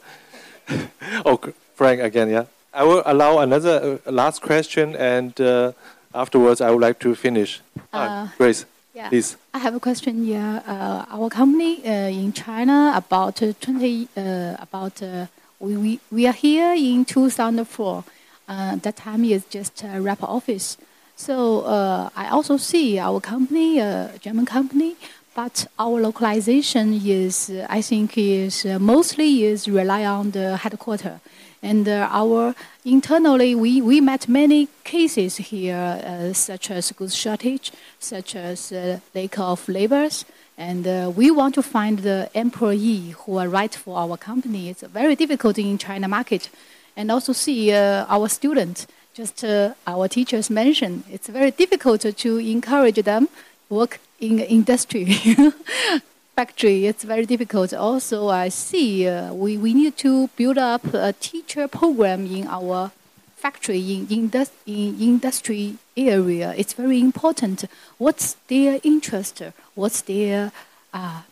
oh, 1.25 1.41
Frank 1.75 2.03
again, 2.03 2.29
yeah. 2.29 2.45
I 2.75 2.83
will 2.83 3.03
allow 3.07 3.39
another 3.39 4.01
uh, 4.05 4.11
last 4.11 4.43
question, 4.43 4.95
and 4.97 5.41
uh, 5.41 5.73
afterwards 6.15 6.61
I 6.61 6.71
would 6.71 6.81
like 6.81 6.99
to 7.01 7.15
finish. 7.15 7.61
Ah, 7.93 7.99
Uh, 7.99 8.29
Grace, 8.39 8.65
Yeah. 8.95 9.09
please. 9.09 9.37
I 9.53 9.59
have 9.59 9.75
a 9.75 9.81
question. 9.81 10.25
Yeah, 10.27 10.63
uh, 10.67 11.05
our 11.17 11.29
company 11.29 11.83
uh, 11.85 12.09
in 12.23 12.33
China 12.33 12.93
about 12.95 13.43
uh, 13.43 13.53
20 13.61 14.09
uh, 14.17 14.57
about 14.67 15.03
uh, 15.03 15.27
we, 15.59 15.77
we 15.77 16.01
we 16.13 16.27
are 16.27 16.33
here 16.47 16.73
in 16.75 17.05
2004. 17.05 18.05
Uh, 18.49 18.77
that 18.83 18.97
time 18.97 19.25
is 19.25 19.43
just 19.51 19.83
a 19.85 20.01
rep 20.01 20.23
office. 20.23 20.77
So 21.17 21.61
uh, 21.63 22.11
I 22.17 22.29
also 22.29 22.57
see 22.59 22.99
our 22.99 23.21
company, 23.21 23.81
uh, 23.81 24.09
German 24.21 24.47
company, 24.47 24.97
but 25.35 25.67
our 25.79 26.01
localization 26.01 26.95
is 26.95 27.51
uh, 27.51 27.67
I 27.79 27.83
think 27.83 28.17
is 28.19 28.65
uh, 28.67 28.79
mostly 28.79 29.45
is 29.45 29.67
rely 29.69 30.05
on 30.05 30.31
the 30.33 30.57
headquarter. 30.57 31.21
And 31.65 31.89
uh, 31.89 32.09
our 32.13 32.55
internally, 32.85 33.55
we, 33.55 33.81
we 33.81 33.99
met 34.03 34.29
many 34.29 34.69
cases 34.85 35.39
here, 35.39 35.99
uh, 36.05 36.35
such 36.35 36.71
as 36.71 36.93
goods 36.93 37.17
shortage, 37.17 37.73
such 37.99 38.37
as 38.37 38.71
uh, 38.71 39.01
lack 39.15 39.39
of 39.39 39.67
laborers, 39.67 40.27
and 40.59 41.17
we 41.17 41.31
want 41.31 41.55
to 41.55 41.63
find 41.63 42.01
the 42.01 42.31
employee 42.35 43.15
who 43.21 43.39
are 43.39 43.49
right 43.49 43.75
for 43.75 43.97
our 43.97 44.19
company. 44.19 44.69
It's 44.69 44.83
very 44.83 45.17
difficult 45.17 45.59
in 45.59 45.79
China 45.79 46.07
market, 46.07 46.51
and 46.99 47.11
also 47.11 47.33
see 47.33 47.73
our 47.73 48.29
students. 48.29 48.87
Just 49.15 49.43
our 49.87 50.07
teachers 50.07 50.51
mentioned, 50.51 51.05
it's 51.11 51.29
very 51.29 51.51
difficult 51.51 52.03
to 52.03 52.37
encourage 52.39 53.03
them 53.03 53.29
work 53.71 54.01
in 54.21 54.39
industry. 54.39 55.17
factory, 56.35 56.87
it's 56.87 57.05
very 57.05 57.27
difficult. 57.27 57.73
Also, 57.73 58.29
I 58.29 58.49
see 58.49 59.09
uh, 59.09 59.33
we, 59.33 59.57
we 59.57 59.75
need 59.75 59.97
to 59.99 60.29
build 60.37 60.59
up 60.59 60.93
a 60.93 61.13
teacher 61.13 61.69
program 61.69 62.27
in 62.27 62.47
our 62.47 62.93
factory, 63.37 63.95
in, 63.95 64.07
indus- 64.09 64.51
in 64.67 65.01
industry 65.01 65.77
area. 65.97 66.55
It's 66.57 66.73
very 66.73 67.01
important. 67.01 67.65
What's 67.99 68.35
their 68.49 68.81
interest? 68.83 69.43
What's 69.75 70.03
their 70.03 70.53
uh, 70.93 71.23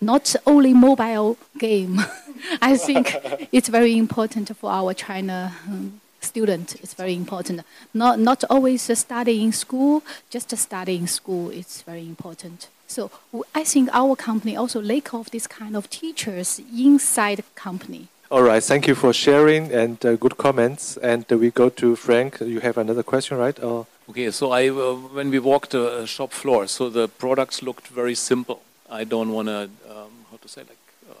not 0.00 0.34
only 0.46 0.72
mobile 0.72 1.36
game. 1.58 2.00
I 2.62 2.76
think 2.76 3.16
it's 3.52 3.68
very 3.68 3.96
important 3.96 4.56
for 4.56 4.70
our 4.70 4.94
China 4.94 5.54
um, 5.68 5.99
student. 6.20 6.76
It's 6.82 6.94
very 6.94 7.14
important. 7.14 7.62
Not 7.94 8.18
not 8.18 8.44
always 8.50 8.82
studying 8.98 9.52
school. 9.52 10.02
Just 10.30 10.56
studying 10.56 11.06
school. 11.06 11.50
It's 11.50 11.82
very 11.82 12.06
important. 12.06 12.68
So 12.86 13.10
I 13.54 13.64
think 13.64 13.88
our 13.92 14.16
company 14.16 14.56
also 14.56 14.80
lack 14.82 15.14
of 15.14 15.30
this 15.30 15.46
kind 15.46 15.76
of 15.76 15.88
teachers 15.88 16.60
inside 16.76 17.44
company. 17.54 18.08
All 18.30 18.42
right, 18.42 18.62
thank 18.62 18.86
you 18.86 18.94
for 18.94 19.12
sharing 19.12 19.72
and 19.72 20.04
uh, 20.04 20.16
good 20.16 20.36
comments. 20.36 20.96
And 20.96 21.24
uh, 21.32 21.36
we 21.36 21.50
go 21.50 21.68
to 21.68 21.96
Frank. 21.96 22.40
You 22.40 22.60
have 22.60 22.78
another 22.78 23.02
question, 23.02 23.38
right? 23.38 23.58
Or 23.62 23.86
Okay, 24.10 24.30
so 24.32 24.50
I 24.50 24.68
uh, 24.68 24.94
when 25.14 25.30
we 25.30 25.38
walked 25.38 25.70
the 25.70 26.02
uh, 26.02 26.06
shop 26.06 26.32
floor, 26.32 26.66
so 26.66 26.90
the 26.90 27.06
products 27.06 27.62
looked 27.62 27.86
very 27.88 28.16
simple. 28.16 28.60
I 28.90 29.04
don't 29.04 29.30
want 29.32 29.46
to 29.46 29.70
um, 29.88 30.10
how 30.30 30.38
to 30.42 30.48
say 30.48 30.62
like 30.62 30.84
uh, 31.08 31.14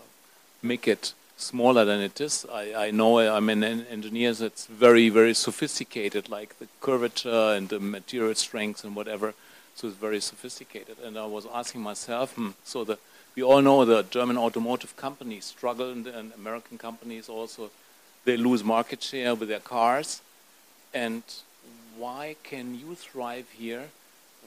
make 0.60 0.88
it 0.88 1.14
smaller 1.40 1.84
than 1.84 2.00
it 2.00 2.20
is. 2.20 2.46
I, 2.52 2.86
I 2.86 2.90
know 2.90 3.18
I'm 3.18 3.48
an 3.48 3.64
engineer, 3.64 4.30
it's 4.30 4.66
very 4.66 5.08
very 5.08 5.34
sophisticated, 5.34 6.28
like 6.28 6.58
the 6.58 6.68
curvature 6.80 7.54
and 7.56 7.68
the 7.68 7.80
material 7.80 8.34
strength 8.34 8.84
and 8.84 8.94
whatever. 8.94 9.34
So 9.74 9.88
it's 9.88 9.96
very 9.96 10.20
sophisticated. 10.20 10.96
And 11.02 11.16
I 11.18 11.26
was 11.26 11.46
asking 11.52 11.80
myself, 11.80 12.34
hmm, 12.34 12.50
so 12.64 12.84
the 12.84 12.98
we 13.36 13.42
all 13.42 13.62
know 13.62 13.84
the 13.84 14.02
German 14.02 14.36
automotive 14.36 14.96
companies 14.96 15.44
struggle, 15.44 15.90
and, 15.90 16.06
and 16.06 16.32
American 16.34 16.78
companies 16.78 17.28
also 17.28 17.70
they 18.24 18.36
lose 18.36 18.62
market 18.62 19.02
share 19.02 19.34
with 19.34 19.48
their 19.48 19.60
cars, 19.60 20.20
and 20.92 21.22
why 21.96 22.36
can 22.42 22.78
you 22.78 22.94
thrive 22.94 23.48
here 23.50 23.88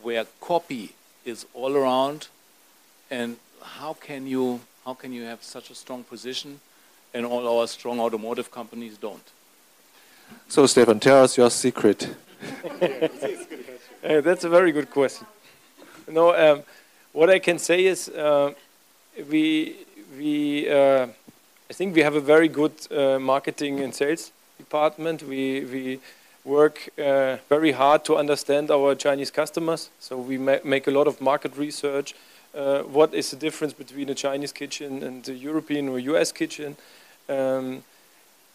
where 0.02 0.26
copy 0.42 0.94
is 1.26 1.46
all 1.54 1.76
around 1.76 2.28
and 3.10 3.38
how 3.62 3.94
can 3.94 4.28
you 4.28 4.60
how 4.86 4.94
can 4.94 5.14
you 5.14 5.24
have 5.24 5.44
such 5.44 5.70
a 5.70 5.76
strong 5.76 6.04
position 6.04 6.60
and 7.14 7.26
all 7.26 7.60
our 7.60 7.68
strong 7.68 8.00
automotive 8.00 8.50
companies 8.52 8.98
don't 8.98 9.32
so, 10.48 10.66
Stefan, 10.68 11.00
tell 11.00 11.24
us 11.24 11.38
your 11.38 11.50
secret. 11.50 12.10
Uh, 14.04 14.20
that's 14.20 14.44
a 14.44 14.50
very 14.50 14.74
good 14.74 14.90
question. 14.90 15.26
No, 16.12 16.36
um, 16.36 16.64
what 17.14 17.30
I 17.30 17.40
can 17.40 17.58
say 17.58 17.86
is 17.86 18.10
uh, 18.10 18.52
we 19.30 19.78
we 20.18 20.70
uh, 20.70 21.08
I 21.70 21.74
think 21.74 21.96
we 21.96 22.02
have 22.02 22.16
a 22.16 22.20
very 22.20 22.50
good 22.50 22.74
uh, 22.92 23.18
marketing 23.18 23.80
and 23.80 23.96
sales 23.96 24.34
department. 24.58 25.24
We 25.24 25.62
we 25.72 26.00
work 26.44 26.90
uh, 27.00 27.38
very 27.48 27.72
hard 27.72 28.04
to 28.04 28.18
understand 28.18 28.70
our 28.72 28.94
Chinese 28.94 29.32
customers. 29.32 29.90
So 30.00 30.18
we 30.18 30.38
ma- 30.38 30.64
make 30.66 30.86
a 30.88 30.92
lot 30.92 31.08
of 31.08 31.22
market 31.22 31.56
research. 31.56 32.14
Uh, 32.54 32.82
what 32.82 33.14
is 33.14 33.32
the 33.32 33.38
difference 33.38 33.74
between 33.74 34.10
a 34.10 34.16
Chinese 34.16 34.52
kitchen 34.52 35.02
and 35.02 35.26
a 35.30 35.34
European 35.34 35.88
or 35.88 35.98
US 36.00 36.34
kitchen? 36.34 36.76
Um, 37.30 37.84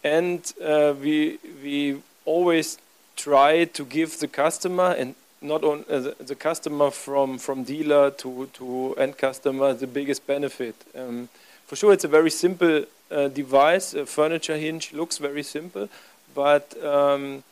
and 0.04 0.52
uh, 0.62 0.94
we 1.00 1.38
we 1.62 2.02
always 2.24 2.78
try 3.16 3.64
to 3.64 3.84
give 3.84 4.18
the 4.18 4.28
customer 4.28 4.94
and 4.98 5.14
not 5.40 5.64
on 5.64 5.84
uh, 5.88 6.12
the, 6.20 6.34
customer 6.34 6.90
from 6.90 7.38
from 7.38 7.64
dealer 7.64 8.10
to 8.10 8.46
to 8.54 8.94
end 8.96 9.16
customer 9.16 9.74
the 9.74 9.86
biggest 9.86 10.26
benefit. 10.26 10.74
Um, 10.94 11.28
for 11.66 11.76
sure, 11.76 11.92
it's 11.92 12.04
a 12.04 12.08
very 12.08 12.30
simple 12.30 12.84
uh, 13.10 13.28
device. 13.28 13.94
A 13.94 14.06
furniture 14.06 14.56
hinge 14.56 14.92
looks 14.92 15.18
very 15.18 15.42
simple, 15.42 15.88
but 16.34 16.74
um, 16.84 17.44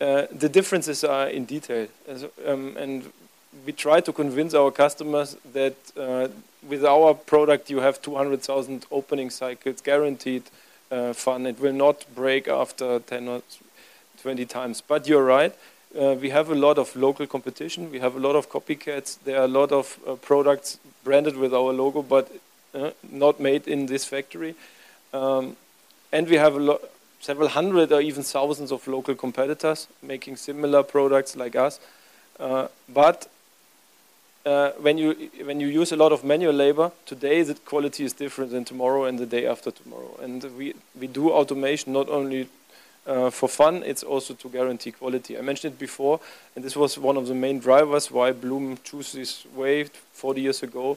uh, 0.00 0.26
the 0.30 0.48
differences 0.48 1.04
are 1.04 1.28
in 1.28 1.44
detail. 1.44 1.88
As, 2.08 2.24
um, 2.46 2.76
and 2.76 3.12
we 3.64 3.72
try 3.72 4.00
to 4.00 4.12
convince 4.12 4.54
our 4.54 4.70
customers 4.70 5.36
that 5.52 5.76
uh, 5.96 6.28
with 6.66 6.84
our 6.84 7.14
product 7.14 7.70
you 7.70 7.80
have 7.80 8.02
200,000 8.02 8.86
opening 8.90 9.30
cycles 9.30 9.80
guaranteed 9.80 10.42
uh, 10.90 11.12
fun. 11.12 11.46
It 11.46 11.60
will 11.60 11.72
not 11.72 12.04
break 12.14 12.48
after 12.48 12.98
10 12.98 13.28
or 13.28 13.42
20 14.22 14.44
times. 14.46 14.80
But 14.80 15.06
you're 15.06 15.24
right. 15.24 15.54
Uh, 15.98 16.14
we 16.20 16.30
have 16.30 16.50
a 16.50 16.54
lot 16.54 16.78
of 16.78 16.94
local 16.96 17.26
competition. 17.26 17.90
We 17.90 18.00
have 18.00 18.16
a 18.16 18.18
lot 18.18 18.36
of 18.36 18.50
copycats. 18.50 19.18
There 19.24 19.38
are 19.40 19.44
a 19.44 19.48
lot 19.48 19.72
of 19.72 19.98
uh, 20.06 20.14
products 20.16 20.78
branded 21.04 21.36
with 21.36 21.54
our 21.54 21.72
logo, 21.72 22.02
but 22.02 22.30
uh, 22.74 22.90
not 23.10 23.40
made 23.40 23.66
in 23.66 23.86
this 23.86 24.04
factory. 24.04 24.54
Um, 25.12 25.56
and 26.12 26.28
we 26.28 26.36
have 26.36 26.54
a 26.54 26.60
lot, 26.60 26.80
several 27.20 27.48
hundred 27.48 27.92
or 27.92 28.00
even 28.00 28.22
thousands 28.22 28.72
of 28.72 28.86
local 28.86 29.14
competitors 29.14 29.88
making 30.02 30.36
similar 30.36 30.82
products 30.82 31.36
like 31.36 31.56
us. 31.56 31.80
Uh, 32.38 32.68
but 32.88 33.28
uh, 34.46 34.70
when 34.78 34.96
you 34.96 35.12
when 35.44 35.60
you 35.60 35.66
use 35.66 35.90
a 35.92 35.96
lot 35.96 36.12
of 36.12 36.22
manual 36.22 36.54
labor 36.54 36.92
today, 37.04 37.42
the 37.42 37.54
quality 37.54 38.04
is 38.04 38.12
different 38.12 38.52
than 38.52 38.64
tomorrow 38.64 39.04
and 39.04 39.18
the 39.18 39.26
day 39.26 39.44
after 39.44 39.72
tomorrow. 39.72 40.16
And 40.22 40.42
we 40.56 40.74
we 40.98 41.08
do 41.08 41.30
automation 41.30 41.92
not 41.92 42.08
only 42.08 42.48
uh, 43.06 43.30
for 43.30 43.48
fun, 43.48 43.82
it's 43.84 44.04
also 44.04 44.34
to 44.34 44.48
guarantee 44.48 44.92
quality. 44.92 45.36
I 45.36 45.40
mentioned 45.40 45.74
it 45.74 45.78
before, 45.78 46.20
and 46.54 46.64
this 46.64 46.76
was 46.76 46.96
one 46.96 47.16
of 47.16 47.26
the 47.26 47.34
main 47.34 47.58
drivers 47.58 48.10
why 48.10 48.32
Blum 48.32 48.78
chose 48.84 49.12
this 49.12 49.44
way 49.54 49.84
40 50.12 50.40
years 50.40 50.62
ago, 50.62 50.96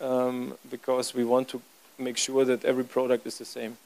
um, 0.00 0.54
because 0.70 1.14
we 1.14 1.24
want 1.24 1.48
to 1.48 1.62
make 1.98 2.18
sure 2.18 2.44
that 2.44 2.64
every 2.64 2.84
product 2.84 3.26
is 3.26 3.38
the 3.38 3.44
same. 3.44 3.76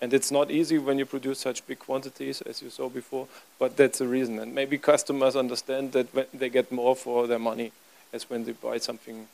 And 0.00 0.12
it's 0.12 0.30
not 0.32 0.50
easy 0.50 0.78
when 0.78 0.98
you 0.98 1.06
produce 1.06 1.38
such 1.38 1.66
big 1.66 1.78
quantities, 1.78 2.42
as 2.42 2.60
you 2.60 2.70
saw 2.70 2.88
before, 2.88 3.28
but 3.58 3.76
that's 3.76 3.98
the 3.98 4.08
reason. 4.08 4.38
And 4.38 4.54
maybe 4.54 4.76
customers 4.76 5.36
understand 5.36 5.92
that 5.92 6.08
they 6.32 6.48
get 6.48 6.72
more 6.72 6.96
for 6.96 7.26
their 7.26 7.38
money 7.38 7.72
as 8.12 8.28
when 8.28 8.44
they 8.44 8.52
buy 8.52 8.78
something 8.78 9.26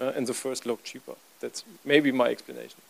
uh, 0.00 0.12
in 0.16 0.24
the 0.24 0.34
first 0.34 0.66
look 0.66 0.82
cheaper. 0.82 1.14
That's 1.40 1.64
maybe 1.84 2.12
my 2.12 2.28
explanation. 2.28 2.80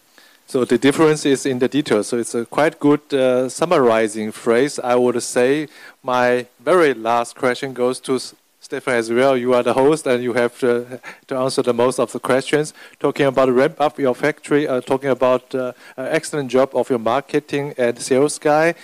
So 0.47 0.65
the 0.65 0.79
difference 0.79 1.25
is 1.25 1.47
in 1.47 1.61
the 1.61 1.69
details. 1.69 2.09
So 2.09 2.19
it's 2.19 2.35
a 2.35 2.45
quite 2.45 2.81
good 2.81 3.15
uh, 3.15 3.49
summarizing 3.49 4.33
phrase, 4.33 4.81
I 4.81 4.97
would 4.97 5.23
say. 5.23 5.69
My 6.03 6.47
very 6.59 6.93
last 6.93 7.37
question 7.37 7.73
goes 7.73 8.01
to 8.01 8.19
Stefan 8.61 8.95
as 8.95 9.11
well. 9.11 9.37
You 9.37 9.55
are 9.55 9.63
the 9.63 9.75
host 9.75 10.07
and 10.07 10.23
you 10.23 10.33
have 10.33 10.59
to, 10.59 11.01
to 11.29 11.37
answer 11.37 11.63
the 11.63 11.73
most 11.73 12.01
of 12.01 12.11
the 12.13 12.19
questions. 12.19 12.75
Talking 12.99 13.27
about 13.27 13.49
ramp 13.49 13.81
up 13.81 13.99
your 13.99 14.15
factory, 14.15 14.67
uh, 14.67 14.81
talking 14.81 15.11
about 15.11 15.55
uh, 15.55 15.73
excellent 15.97 16.51
job 16.51 16.71
of 16.75 16.91
your 16.91 16.99
marketing 16.99 17.75
and 17.79 17.99
sales 17.99 18.39
guy. 18.39 18.75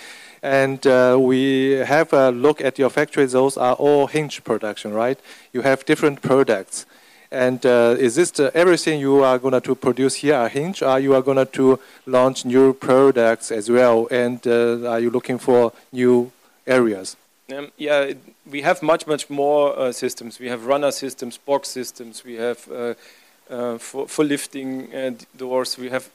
And 0.41 0.85
uh, 0.85 1.17
we 1.19 1.71
have 1.71 2.13
a 2.13 2.31
look 2.31 2.61
at 2.61 2.77
your 2.77 2.89
factory. 2.89 3.25
Those 3.25 3.57
are 3.57 3.73
all 3.73 4.07
hinge 4.07 4.43
production, 4.43 4.93
right? 4.93 5.19
You 5.53 5.61
have 5.61 5.85
different 5.85 6.21
products. 6.21 6.85
And 7.31 7.65
uh, 7.65 7.95
is 7.99 8.15
this 8.15 8.31
the, 8.31 8.55
everything 8.55 8.99
you 8.99 9.23
are 9.23 9.37
going 9.37 9.59
to 9.59 9.75
produce 9.75 10.15
here 10.15 10.35
at 10.35 10.51
Hinge? 10.53 10.81
Are 10.81 10.99
you 10.99 11.13
are 11.13 11.21
going 11.21 11.45
to 11.45 11.79
launch 12.05 12.45
new 12.45 12.73
products 12.73 13.51
as 13.51 13.69
well? 13.69 14.07
And 14.09 14.45
uh, 14.47 14.89
are 14.89 14.99
you 14.99 15.09
looking 15.09 15.37
for 15.37 15.73
new 15.91 16.31
areas? 16.65 17.17
Um, 17.53 17.71
yeah, 17.77 18.13
we 18.49 18.61
have 18.61 18.81
much, 18.81 19.07
much 19.07 19.29
more 19.29 19.77
uh, 19.77 19.91
systems. 19.91 20.39
We 20.39 20.47
have 20.47 20.65
runner 20.65 20.91
systems, 20.91 21.37
box 21.37 21.67
systems. 21.67 22.23
We 22.23 22.35
have 22.35 22.67
uh, 23.49 23.53
uh, 23.53 23.77
for, 23.77 24.07
for, 24.07 24.25
lifting 24.25 24.93
uh, 24.93 25.11
doors. 25.37 25.77
We 25.77 25.89
have 25.89 26.09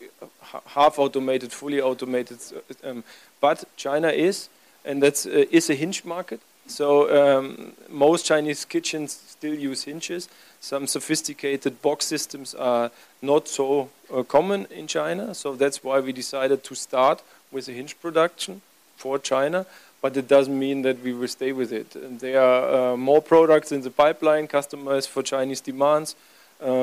half 0.67 0.99
automated, 0.99 1.53
fully 1.53 1.81
automated. 1.81 2.39
Um, 2.85 3.05
but 3.41 3.65
China 3.77 4.09
is, 4.09 4.49
and 4.85 5.03
that's 5.03 5.27
is 5.27 5.71
a 5.71 5.75
hinge 5.75 6.05
market. 6.05 6.41
So 6.67 7.11
um, 7.11 7.73
most 7.89 8.27
Chinese 8.27 8.65
kitchens 8.65 9.21
still 9.29 9.55
use 9.55 9.85
hinges. 9.85 10.29
Some 10.61 10.87
sophisticated 10.87 11.83
box 11.83 12.07
systems 12.07 12.55
are 12.55 12.91
not 13.21 13.49
so 13.49 13.91
uh, 14.13 14.23
common 14.23 14.67
in 14.71 14.87
China. 14.87 15.35
So 15.35 15.57
that's 15.57 15.83
why 15.83 16.01
we 16.01 16.13
decided 16.13 16.63
to 16.65 16.75
start 16.75 17.23
with 17.51 17.69
a 17.69 17.73
hinge 17.73 18.01
production 18.01 18.63
for 18.97 19.19
China 19.19 19.67
but 20.01 20.17
it 20.17 20.27
doesn't 20.27 20.59
mean 20.59 20.83
that 20.83 21.01
we 21.05 21.13
will 21.13 21.29
stay 21.29 21.53
with 21.53 21.73
it. 21.73 21.95
And 21.95 22.19
there 22.19 22.43
are 22.43 22.93
uh, 22.93 22.97
more 22.97 23.23
products 23.23 23.71
in 23.71 23.83
the 23.83 23.91
pipeline, 23.91 24.49
customers 24.49 25.07
for 25.07 25.23
Chinese 25.23 25.61
demands, 25.61 26.17
uh, 26.17 26.32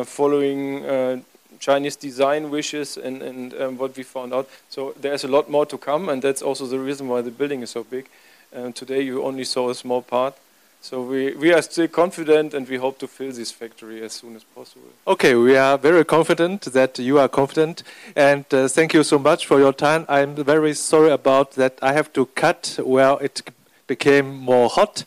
following 0.04 0.86
uh, 0.86 1.20
Chinese 1.60 1.96
design 1.96 2.50
wishes 2.50 2.98
and, 2.98 3.22
and 3.22 3.54
um, 3.54 3.78
what 3.78 3.96
we 3.96 4.04
found 4.04 4.34
out. 4.34 4.50
So 4.70 4.94
there's 5.00 5.24
a 5.24 5.28
lot 5.28 5.50
more 5.50 5.66
to 5.66 5.78
come, 5.78 6.10
and 6.10 6.22
that's 6.22 6.42
also 6.42 6.66
the 6.66 6.80
reason 6.80 7.08
why 7.08 7.22
the 7.22 7.32
building 7.32 7.62
is 7.62 7.72
so 7.72 7.84
big. 7.84 8.08
And 8.52 8.76
today 8.76 9.02
you 9.02 9.24
only 9.24 9.44
saw 9.44 9.70
a 9.70 9.76
small 9.76 10.02
part. 10.02 10.36
So 10.82 11.02
we, 11.02 11.36
we 11.36 11.52
are 11.52 11.62
still 11.62 11.90
confident 11.90 12.54
and 12.54 12.68
we 12.68 12.78
hope 12.78 13.00
to 13.00 13.08
fill 13.08 13.34
this 13.34 13.52
factory 13.52 14.02
as 14.02 14.14
soon 14.14 14.38
as 14.38 14.46
possible. 14.46 14.88
Okay, 15.06 15.36
we 15.36 15.58
are 15.58 15.78
very 15.78 16.06
confident 16.06 16.62
that 16.62 16.98
you 16.98 17.20
are 17.20 17.28
confident. 17.28 17.84
And 18.16 18.46
uh, 18.54 18.70
thank 18.70 18.94
you 18.94 19.04
so 19.04 19.20
much 19.20 19.46
for 19.46 19.60
your 19.60 19.74
time. 19.74 20.06
I'm 20.08 20.36
very 20.36 20.74
sorry 20.74 21.12
about 21.12 21.52
that 21.52 21.78
I 21.82 21.92
have 21.94 22.14
to 22.14 22.28
cut 22.28 22.80
where 22.82 23.18
it 23.22 23.42
became 23.88 24.34
more 24.34 24.70
hot. 24.70 25.04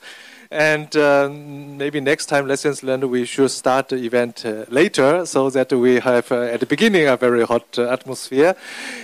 And 0.52 0.94
uh, 0.96 1.30
maybe 1.30 1.98
next 2.02 2.26
time, 2.26 2.46
lessons 2.46 2.82
learned, 2.82 3.04
we 3.04 3.24
should 3.24 3.50
start 3.50 3.88
the 3.88 3.96
event 3.96 4.44
uh, 4.44 4.66
later 4.68 5.24
so 5.24 5.48
that 5.48 5.72
we 5.72 5.98
have 6.00 6.30
uh, 6.30 6.42
at 6.42 6.60
the 6.60 6.66
beginning 6.66 7.06
a 7.08 7.16
very 7.16 7.42
hot 7.46 7.78
uh, 7.78 7.88
atmosphere. 7.88 8.54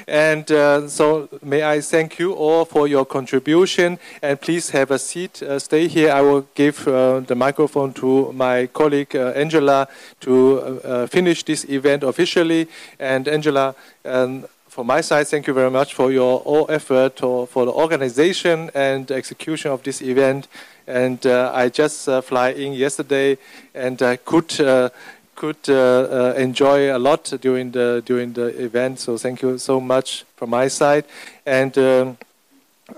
And 0.06 0.52
uh, 0.52 0.88
so, 0.88 1.30
may 1.42 1.62
I 1.62 1.80
thank 1.80 2.18
you 2.18 2.34
all 2.34 2.66
for 2.66 2.86
your 2.86 3.06
contribution. 3.06 3.98
And 4.20 4.38
please 4.38 4.68
have 4.70 4.90
a 4.90 4.98
seat. 4.98 5.42
Stay 5.56 5.88
here. 5.88 6.12
I 6.12 6.20
will 6.20 6.42
give 6.54 6.84
the 6.84 7.34
microphone 7.34 7.94
to 7.94 8.30
my 8.34 8.66
colleague 8.66 9.16
Angela 9.16 9.88
to 10.20 11.06
finish 11.10 11.44
this 11.44 11.64
event 11.64 12.02
officially. 12.02 12.68
And 12.98 13.26
Angela, 13.26 13.74
um, 14.04 14.44
from 14.68 14.86
my 14.86 15.00
side, 15.00 15.26
thank 15.26 15.46
you 15.46 15.54
very 15.54 15.70
much 15.70 15.94
for 15.94 16.12
your 16.12 16.40
all 16.40 16.66
effort 16.68 17.18
for, 17.18 17.46
for 17.46 17.64
the 17.64 17.72
organization 17.72 18.70
and 18.74 19.10
execution 19.10 19.70
of 19.70 19.82
this 19.82 20.02
event. 20.02 20.46
And 20.88 21.24
uh, 21.26 21.52
I 21.54 21.68
just 21.68 22.08
uh, 22.08 22.22
fly 22.22 22.48
in 22.50 22.72
yesterday, 22.72 23.36
and 23.74 24.00
I 24.02 24.16
could 24.16 24.58
uh, 24.58 24.88
could 25.34 25.68
enjoy 25.68 26.96
a 26.96 26.98
lot 26.98 27.32
during 27.40 27.72
the 27.72 28.02
during 28.04 28.32
the 28.32 28.46
event. 28.64 28.98
So 28.98 29.18
thank 29.18 29.42
you 29.42 29.58
so 29.58 29.80
much 29.80 30.24
from 30.36 30.50
my 30.50 30.68
side, 30.68 31.04
and. 31.46 31.76
Um, 31.78 32.18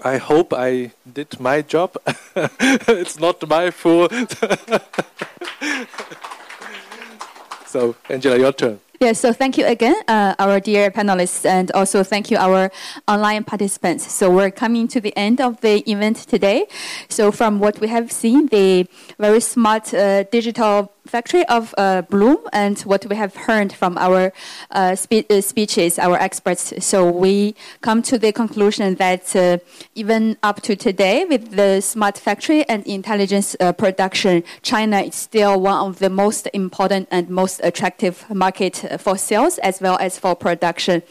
I 0.05 0.19
hope 0.19 0.53
I 0.53 0.93
did 1.13 1.41
my 1.41 1.63
job. 1.63 1.97
it's 2.37 3.19
not 3.19 3.47
my 3.49 3.73
fault. 3.73 4.13
so, 7.67 7.97
Angela, 8.09 8.39
your 8.39 8.53
turn. 8.53 8.79
Yes, 9.03 9.19
so 9.19 9.33
thank 9.33 9.57
you 9.57 9.65
again, 9.65 9.95
uh, 10.09 10.35
our 10.39 10.61
dear 10.61 10.91
panelists, 10.91 11.47
and 11.47 11.71
also 11.73 12.03
thank 12.03 12.31
you, 12.31 12.37
our 12.37 12.71
online 13.09 13.45
participants. 13.45 14.13
So 14.13 14.31
we're 14.31 14.51
coming 14.51 14.89
to 14.89 15.01
the 15.01 15.17
end 15.17 15.41
of 15.41 15.59
the 15.63 15.91
event 15.91 16.19
today. 16.29 16.67
So 17.09 17.33
from 17.33 17.61
what 17.61 17.81
we 17.81 17.89
have 17.89 18.13
seen, 18.13 18.49
the 18.49 18.87
very 19.19 19.41
smart 19.41 19.95
uh, 19.95 20.25
digital 20.25 20.93
factory 21.07 21.45
of 21.47 21.75
uh, 21.79 22.03
Blum 22.03 22.39
and 22.53 22.79
what 22.81 23.07
we 23.07 23.17
have 23.17 23.35
heard 23.35 23.73
from 23.73 23.99
our 23.99 24.33
uh, 24.71 24.95
spe- 24.95 25.31
uh, 25.31 25.41
speeches, 25.41 25.99
our 25.99 26.17
experts. 26.17 26.73
So 26.85 27.11
we 27.11 27.55
come 27.81 28.03
to 28.03 28.19
the 28.19 28.33
conclusion 28.33 28.95
that 28.97 29.35
uh, 29.35 29.59
even 29.95 30.37
up 30.43 30.63
to 30.63 30.77
today, 30.77 31.25
with 31.25 31.53
the 31.53 31.81
smart 31.81 32.19
factory 32.19 32.69
and 32.69 32.87
intelligence 32.87 33.57
uh, 33.61 33.73
production, 33.73 34.45
China 34.63 35.01
is 35.01 35.15
still 35.15 35.61
one 35.61 35.87
of 35.87 35.99
the 35.99 36.11
most 36.11 36.49
important 36.53 37.09
and 37.11 37.29
most 37.29 37.61
attractive 37.63 38.29
market 38.31 38.85
for 38.99 39.17
sales 39.17 39.59
as 39.59 39.81
well 39.81 39.99
as 40.01 40.19
for 40.19 40.35
production. 40.35 41.03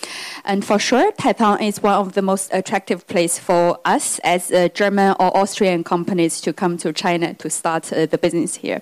And 0.46 0.64
for 0.64 0.80
sure, 0.80 1.12
Taicang 1.14 1.62
is 1.62 1.82
one 1.82 1.96
of 1.96 2.14
the 2.14 2.22
most 2.22 2.54
attractive 2.54 3.08
place 3.08 3.40
for 3.40 3.80
us 3.86 4.20
as 4.20 4.52
uh, 4.52 4.70
German 4.70 5.16
or 5.20 5.36
Austrian 5.36 5.84
companies 5.84 6.42
to 6.42 6.54
come 6.54 6.78
to 6.78 6.94
China 6.94 7.34
to 7.36 7.50
start 7.50 7.84
the 7.84 8.18
business 8.22 8.56
here. 8.56 8.82